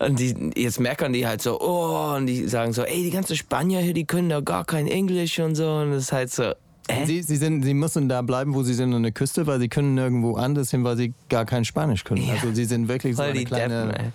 Und 0.00 0.18
die, 0.18 0.50
jetzt 0.56 0.80
merken 0.80 1.12
die 1.12 1.26
halt 1.26 1.40
so, 1.40 1.60
oh, 1.60 2.16
und 2.16 2.26
die 2.26 2.48
sagen 2.48 2.72
so, 2.72 2.82
ey, 2.82 3.02
die 3.02 3.10
ganzen 3.10 3.36
Spanier 3.36 3.80
hier, 3.80 3.94
die 3.94 4.04
können 4.04 4.28
da 4.28 4.40
gar 4.40 4.64
kein 4.64 4.88
Englisch 4.88 5.38
und 5.38 5.54
so. 5.54 5.70
Und 5.70 5.92
das 5.92 6.04
ist 6.04 6.12
halt 6.12 6.32
so, 6.32 6.52
hä? 6.88 7.04
Sie, 7.06 7.22
sie, 7.22 7.36
sind, 7.36 7.62
sie 7.62 7.74
müssen 7.74 8.08
da 8.08 8.22
bleiben, 8.22 8.54
wo 8.54 8.62
sie 8.62 8.74
sind 8.74 8.92
an 8.92 9.04
der 9.04 9.12
Küste, 9.12 9.46
weil 9.46 9.60
sie 9.60 9.68
können 9.68 9.94
nirgendwo 9.94 10.34
anders 10.34 10.70
hin, 10.70 10.82
weil 10.82 10.96
sie 10.96 11.14
gar 11.28 11.44
kein 11.44 11.64
Spanisch 11.64 12.02
können. 12.02 12.26
Ja. 12.26 12.34
Also 12.34 12.52
sie 12.52 12.64
sind 12.64 12.88
wirklich 12.88 13.14
so 13.16 13.22
voll 13.22 13.30
eine 13.30 13.38
die 13.38 13.44
kleine... 13.44 13.86
Deppen. 13.86 14.12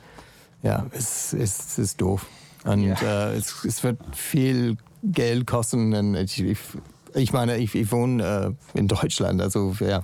Ja, 0.62 0.86
es, 0.92 1.32
es, 1.32 1.60
es 1.60 1.80
ist 1.80 2.02
doof. 2.02 2.26
Und 2.66 2.84
äh, 2.84 3.34
es, 3.36 3.64
es 3.64 3.82
wird 3.82 3.98
viel 4.14 4.76
Geld 5.04 5.48
kosten. 5.48 5.94
Und 5.94 6.16
ich, 6.16 6.42
ich, 6.42 6.60
ich 7.16 7.32
meine, 7.32 7.58
ich, 7.58 7.74
ich 7.76 7.92
wohne 7.94 8.56
äh, 8.74 8.78
in 8.78 8.90
Deutschland, 8.90 9.42
also 9.42 9.74
ja. 9.80 10.04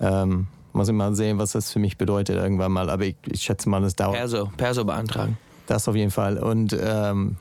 Ähm, 0.00 0.46
Muss 0.78 0.86
ich 0.88 0.94
mal 0.94 1.12
sehen, 1.16 1.38
was 1.38 1.50
das 1.52 1.72
für 1.72 1.80
mich 1.80 1.98
bedeutet 1.98 2.36
irgendwann 2.36 2.70
mal. 2.70 2.88
Aber 2.88 3.04
ich, 3.04 3.16
ich 3.26 3.42
schätze 3.42 3.68
mal, 3.68 3.80
das 3.82 3.96
dauert. 3.96 4.14
Perso, 4.14 4.48
Perso 4.56 4.84
beantragen. 4.84 5.36
Das 5.66 5.88
auf 5.88 5.96
jeden 5.96 6.12
Fall. 6.12 6.38
Und 6.38 6.72
ähm, 6.80 7.34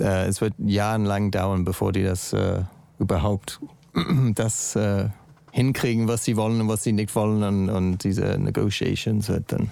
äh, 0.00 0.26
es 0.26 0.40
wird 0.40 0.54
jahrelang 0.58 1.30
dauern, 1.30 1.64
bevor 1.64 1.92
die 1.92 2.02
das 2.02 2.32
äh, 2.32 2.62
überhaupt 2.98 3.60
das 4.34 4.74
äh, 4.74 5.08
hinkriegen, 5.52 6.08
was 6.08 6.24
sie 6.24 6.36
wollen 6.36 6.60
und 6.60 6.66
was 6.68 6.82
sie 6.82 6.90
nicht 6.92 7.14
wollen. 7.14 7.44
Und, 7.44 7.70
und 7.70 7.98
diese 8.02 8.36
Negotiations 8.40 9.28
wird 9.28 9.52
dann 9.52 9.70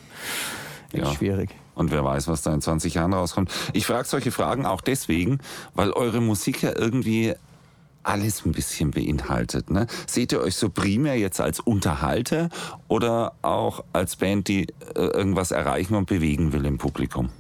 echt 0.93 1.05
Ja. 1.05 1.13
schwierig. 1.13 1.51
Und 1.75 1.91
wer 1.91 2.05
weiß, 2.05 2.29
was 2.29 2.43
da 2.43 2.55
in 2.55 2.61
20 2.61 2.95
Jahren 2.95 3.13
rauskommt. 3.15 3.51
Ich 3.73 3.85
frage 3.87 4.07
solche 4.07 4.31
Fragen 4.31 4.65
auch 4.65 4.81
deswegen, 4.81 5.41
weil 5.75 5.91
eure 5.91 6.21
Musik 6.21 6.63
ja 6.63 6.71
irgendwie 6.77 7.35
alles 8.03 8.45
ein 8.45 8.53
bisschen 8.53 8.91
beinhaltet. 8.91 9.71
Ne? 9.71 9.87
Seht 10.07 10.33
ihr 10.33 10.41
euch 10.41 10.57
so 10.57 10.69
primär 10.71 11.17
jetzt 11.19 11.41
als 11.41 11.61
Unterhalter 11.61 12.49
oder 12.89 13.35
auch 13.43 13.85
als 13.93 14.17
Band, 14.17 14.49
die 14.49 14.65
äh, 14.95 15.01
irgendwas 15.01 15.51
erreichen 15.51 15.95
und 15.95 16.07
bewegen 16.07 16.53
will 16.53 16.65
im 16.65 16.79
Publikum? 16.79 17.31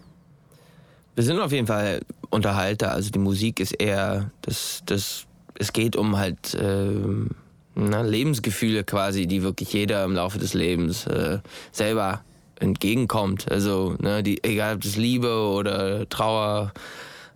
Wir 1.14 1.24
sind 1.24 1.40
auf 1.40 1.52
jeden 1.52 1.66
Fall 1.66 2.02
Unterhalter. 2.30 2.92
Also 2.92 3.10
die 3.10 3.18
Musik 3.18 3.60
ist 3.60 3.72
eher, 3.72 4.30
das, 4.42 4.82
das, 4.86 5.26
es 5.58 5.72
geht 5.72 5.96
um 5.96 6.16
halt 6.16 6.56
ähm, 6.60 7.30
na, 7.74 8.02
Lebensgefühle 8.02 8.84
quasi, 8.84 9.26
die 9.26 9.42
wirklich 9.42 9.72
jeder 9.72 10.04
im 10.04 10.14
Laufe 10.14 10.38
des 10.38 10.54
Lebens 10.54 11.06
äh, 11.06 11.38
selber 11.72 12.22
entgegenkommt. 12.60 13.50
Also 13.50 13.96
ne, 14.00 14.22
die, 14.22 14.42
egal 14.44 14.76
ob 14.76 14.82
das 14.82 14.96
Liebe 14.96 15.32
oder 15.32 16.08
Trauer, 16.08 16.72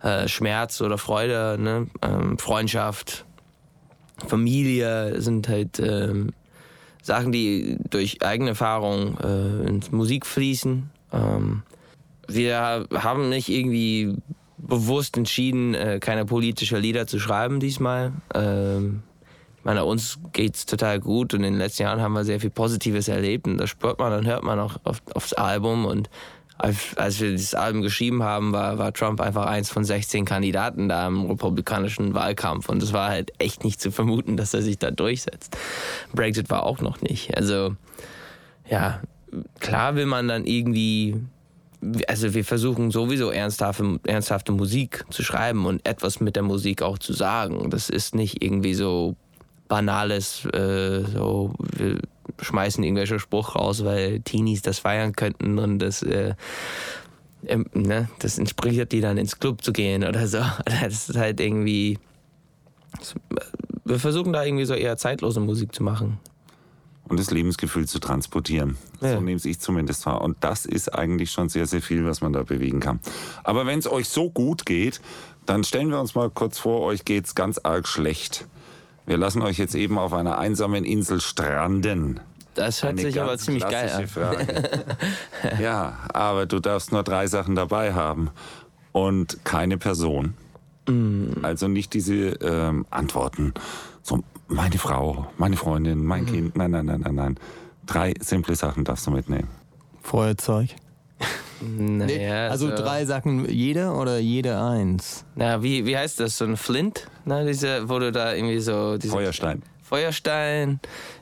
äh, 0.03 0.27
Schmerz 0.27 0.81
oder 0.81 0.97
Freude, 0.97 1.57
ne, 1.59 1.87
ähm, 2.01 2.37
Freundschaft, 2.37 3.25
Familie 4.27 5.21
sind 5.21 5.47
halt 5.49 5.79
ähm, 5.79 6.33
Sachen, 7.01 7.31
die 7.31 7.77
durch 7.89 8.21
eigene 8.21 8.51
Erfahrung 8.51 9.17
äh, 9.19 9.67
ins 9.67 9.91
Musik 9.91 10.25
fließen. 10.25 10.89
Ähm, 11.11 11.63
wir 12.27 12.87
haben 12.93 13.29
nicht 13.29 13.49
irgendwie 13.49 14.15
bewusst 14.57 15.17
entschieden, 15.17 15.73
äh, 15.73 15.99
keine 15.99 16.25
politische 16.25 16.77
Lieder 16.77 17.07
zu 17.07 17.19
schreiben 17.19 17.59
diesmal. 17.59 18.13
Ähm, 18.33 19.03
ich 19.57 19.65
meine, 19.65 19.85
uns 19.85 20.19
geht's 20.31 20.65
total 20.65 20.99
gut 20.99 21.33
und 21.33 21.43
in 21.43 21.53
den 21.53 21.59
letzten 21.59 21.83
Jahren 21.83 22.01
haben 22.01 22.13
wir 22.13 22.23
sehr 22.25 22.39
viel 22.39 22.49
Positives 22.49 23.07
erlebt 23.07 23.47
und 23.47 23.57
das 23.57 23.69
spürt 23.69 23.99
man, 23.99 24.11
dann 24.11 24.25
hört 24.25 24.43
man 24.43 24.59
auch 24.59 24.77
auf, 24.83 25.01
aufs 25.13 25.33
Album 25.33 25.85
und 25.85 26.09
als 26.95 27.19
wir 27.19 27.33
das 27.33 27.53
Album 27.53 27.81
geschrieben 27.81 28.23
haben, 28.23 28.53
war, 28.53 28.77
war 28.77 28.93
Trump 28.93 29.19
einfach 29.19 29.45
eins 29.45 29.69
von 29.69 29.83
16 29.83 30.23
Kandidaten 30.23 30.87
da 30.87 31.07
im 31.07 31.25
republikanischen 31.25 32.13
Wahlkampf 32.13 32.69
und 32.69 32.81
es 32.81 32.93
war 32.93 33.09
halt 33.09 33.33
echt 33.37 33.65
nicht 33.65 33.81
zu 33.81 33.91
vermuten, 33.91 34.37
dass 34.37 34.53
er 34.53 34.61
sich 34.61 34.77
da 34.79 34.89
durchsetzt. 34.89 35.57
Brexit 36.13 36.49
war 36.49 36.63
auch 36.63 36.79
noch 36.79 37.01
nicht. 37.01 37.35
Also 37.35 37.75
ja, 38.69 39.01
klar 39.59 39.95
will 39.95 40.05
man 40.05 40.27
dann 40.27 40.45
irgendwie 40.45 41.21
also 42.07 42.33
wir 42.33 42.45
versuchen 42.45 42.91
sowieso 42.91 43.29
ernsthafte, 43.29 43.99
ernsthafte 44.05 44.53
Musik 44.53 45.03
zu 45.09 45.21
schreiben 45.21 45.65
und 45.65 45.85
etwas 45.85 46.21
mit 46.21 46.37
der 46.37 46.43
Musik 46.43 46.81
auch 46.81 46.97
zu 46.97 47.11
sagen. 47.11 47.69
Das 47.71 47.89
ist 47.89 48.15
nicht 48.15 48.41
irgendwie 48.41 48.73
so 48.73 49.17
banales, 49.67 50.45
äh, 50.45 51.01
so 51.03 51.53
schmeißen 52.41 52.83
irgendwelche 52.83 53.19
Spruch 53.19 53.55
raus, 53.55 53.83
weil 53.83 54.21
Teenies 54.21 54.61
das 54.61 54.79
feiern 54.79 55.13
könnten 55.13 55.59
und 55.59 55.79
das, 55.79 56.03
äh, 56.03 56.35
ähm, 57.45 57.65
ne, 57.73 58.09
das 58.19 58.37
inspiriert 58.37 58.91
die 58.91 59.01
dann 59.01 59.17
ins 59.17 59.39
Club 59.39 59.63
zu 59.63 59.73
gehen 59.73 60.03
oder 60.03 60.27
so. 60.27 60.39
Das 60.65 61.09
ist 61.09 61.17
halt 61.17 61.39
irgendwie. 61.39 61.99
Wir 63.85 63.99
versuchen 63.99 64.33
da 64.33 64.43
irgendwie 64.43 64.65
so 64.65 64.73
eher 64.73 64.97
zeitlose 64.97 65.39
Musik 65.39 65.73
zu 65.73 65.83
machen. 65.83 66.19
Und 67.09 67.19
das 67.19 67.31
Lebensgefühl 67.31 67.85
zu 67.85 67.99
transportieren. 67.99 68.77
Ja. 69.01 69.15
So 69.15 69.21
nehme 69.21 69.39
ich 69.43 69.59
zumindest 69.59 70.05
wahr. 70.05 70.21
Und 70.21 70.37
das 70.39 70.65
ist 70.65 70.93
eigentlich 70.93 71.31
schon 71.31 71.49
sehr, 71.49 71.65
sehr 71.65 71.81
viel, 71.81 72.05
was 72.05 72.21
man 72.21 72.31
da 72.31 72.43
bewegen 72.43 72.79
kann. 72.79 73.01
Aber 73.43 73.65
wenn 73.65 73.79
es 73.79 73.91
euch 73.91 74.07
so 74.07 74.29
gut 74.29 74.65
geht, 74.65 75.01
dann 75.45 75.65
stellen 75.65 75.89
wir 75.89 75.99
uns 75.99 76.15
mal 76.15 76.29
kurz 76.29 76.59
vor, 76.59 76.81
euch 76.81 77.03
geht's 77.03 77.35
ganz 77.35 77.57
arg 77.57 77.87
schlecht. 77.87 78.47
Wir 79.05 79.17
lassen 79.17 79.41
euch 79.41 79.57
jetzt 79.57 79.75
eben 79.75 79.97
auf 79.97 80.13
einer 80.13 80.37
einsamen 80.37 80.85
Insel 80.85 81.19
stranden. 81.21 82.19
Das 82.55 82.83
hört 82.83 82.93
Eine 82.93 83.01
sich 83.01 83.19
aber 83.19 83.37
ziemlich 83.37 83.67
geil 83.67 83.89
an. 83.91 84.07
Frage. 84.07 84.63
ja, 85.61 85.97
aber 86.13 86.45
du 86.45 86.59
darfst 86.59 86.91
nur 86.91 87.03
drei 87.03 87.27
Sachen 87.27 87.55
dabei 87.55 87.93
haben 87.93 88.29
und 88.91 89.43
keine 89.43 89.77
Person. 89.77 90.35
Mm. 90.87 91.43
Also 91.43 91.67
nicht 91.67 91.93
diese 91.93 92.13
ähm, 92.13 92.85
Antworten. 92.91 93.53
So, 94.03 94.23
meine 94.47 94.77
Frau, 94.77 95.27
meine 95.37 95.57
Freundin, 95.57 96.03
Mm. 96.03 96.05
mein 96.05 96.25
Kind. 96.27 96.55
Nein, 96.55 96.71
nein, 96.71 96.85
nein, 96.85 97.01
nein, 97.01 97.15
nein. 97.15 97.39
Drei 97.87 98.13
simple 98.21 98.55
Sachen 98.55 98.83
darfst 98.83 99.07
du 99.07 99.11
mitnehmen. 99.11 99.47
Feuerzeug. 100.03 100.69
Naja, 101.77 102.49
also 102.49 102.69
so- 102.69 102.75
drei 102.75 103.05
Sachen 103.05 103.49
jeder 103.49 103.97
oder 103.99 104.17
jede 104.19 104.59
eins? 104.61 105.25
Na, 105.35 105.63
wie, 105.63 105.85
wie 105.85 105.97
heißt 105.97 106.19
das? 106.19 106.37
So 106.37 106.45
ein 106.45 106.57
Flint? 106.57 107.07
Na, 107.25 107.43
diese, 107.43 107.89
wo 107.89 107.99
du 107.99 108.11
da 108.11 108.33
irgendwie 108.33 108.59
so. 108.59 108.97
Diese 108.97 109.13
Feuerstein. 109.13 109.63
Feuerstein. 109.81 110.79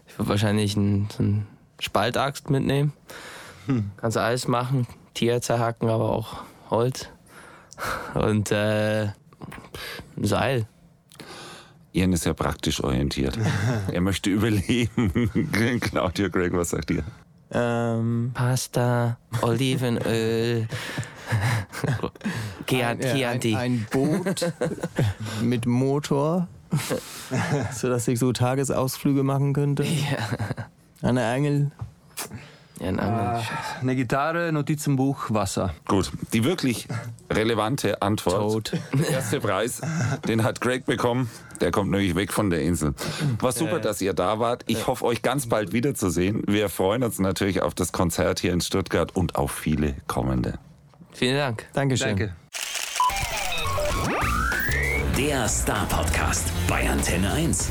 Ich 0.08 0.18
würde 0.18 0.30
wahrscheinlich 0.30 0.76
einen, 0.76 1.08
so 1.16 1.24
einen 1.24 1.48
Spaltaxt 1.80 2.50
mitnehmen. 2.50 2.94
Kannst 3.98 4.18
du 4.18 4.22
alles 4.22 4.48
machen. 4.48 4.88
Tier 5.14 5.42
zerhacken, 5.42 5.90
aber 5.90 6.12
auch 6.12 6.44
Holz. 6.70 7.08
Und 8.14 8.52
äh, 8.52 9.04
ein 9.04 9.14
Seil. 10.24 10.68
Ian 11.94 12.14
ist 12.14 12.26
ja 12.26 12.34
praktisch 12.34 12.84
orientiert. 12.84 13.38
er 13.92 14.02
möchte 14.02 14.30
überleben. 14.30 15.30
Claudia 15.82 16.28
Greg, 16.30 16.54
was 16.54 16.70
sagt 16.70 16.92
ihr? 16.92 17.04
Ähm, 17.54 18.32
Pasta, 18.34 19.18
Olivenöl, 19.42 20.68
äh, 22.68 22.96
Chianti. 22.98 23.56
ein, 23.56 23.72
ein 23.72 23.88
Boot 23.92 24.54
mit 25.42 25.66
Motor, 25.66 26.48
sodass 27.74 28.08
ich 28.08 28.20
so 28.20 28.32
Tagesausflüge 28.32 29.24
machen 29.24 29.54
könnte. 29.54 29.86
Eine 31.02 31.26
Angel. 31.26 31.72
Ja, 32.82 32.88
ein 32.88 33.00
Angel. 33.00 33.44
Eine 33.80 33.96
Gitarre, 33.96 34.52
Notizenbuch, 34.52 35.26
Wasser. 35.30 35.74
Gut, 35.88 36.12
die 36.34 36.44
wirklich 36.44 36.88
relevante 37.30 38.02
Antwort. 38.02 38.72
Tot. 38.72 38.80
Der 38.94 39.10
erste 39.10 39.40
Preis, 39.40 39.82
den 40.28 40.44
hat 40.44 40.62
Greg 40.62 40.86
bekommen. 40.86 41.30
Der 41.60 41.70
kommt 41.70 41.92
nämlich 41.92 42.16
weg 42.16 42.34
von 42.34 42.50
der 42.50 42.64
Insel. 42.64 42.96
War 43.40 43.52
super, 43.52 43.80
dass 43.80 44.02
ihr 44.02 44.14
da 44.14 44.40
wart. 44.40 44.64
Ich 44.66 44.88
hoffe, 44.88 45.06
euch 45.06 45.22
ganz 45.22 45.48
bald 45.48 45.74
wiederzusehen. 45.74 46.42
Wir 46.48 46.70
freuen 46.70 47.04
uns 47.04 47.20
natürlich 47.20 47.62
auf 47.62 47.76
das 47.76 47.92
Konzert 47.92 48.40
hier 48.40 48.52
in 48.52 48.62
Stuttgart 48.62 49.16
und 49.16 49.36
auf 49.36 49.52
viele 49.52 49.94
kommende. 50.08 50.58
Vielen 51.12 51.38
Dank. 51.38 51.68
Dankeschön. 51.74 52.18
Danke. 52.18 52.36
Der 55.18 55.48
Star 55.48 55.86
Podcast 55.86 56.52
bei 56.68 56.90
Antenne 56.90 57.32
1. 57.32 57.70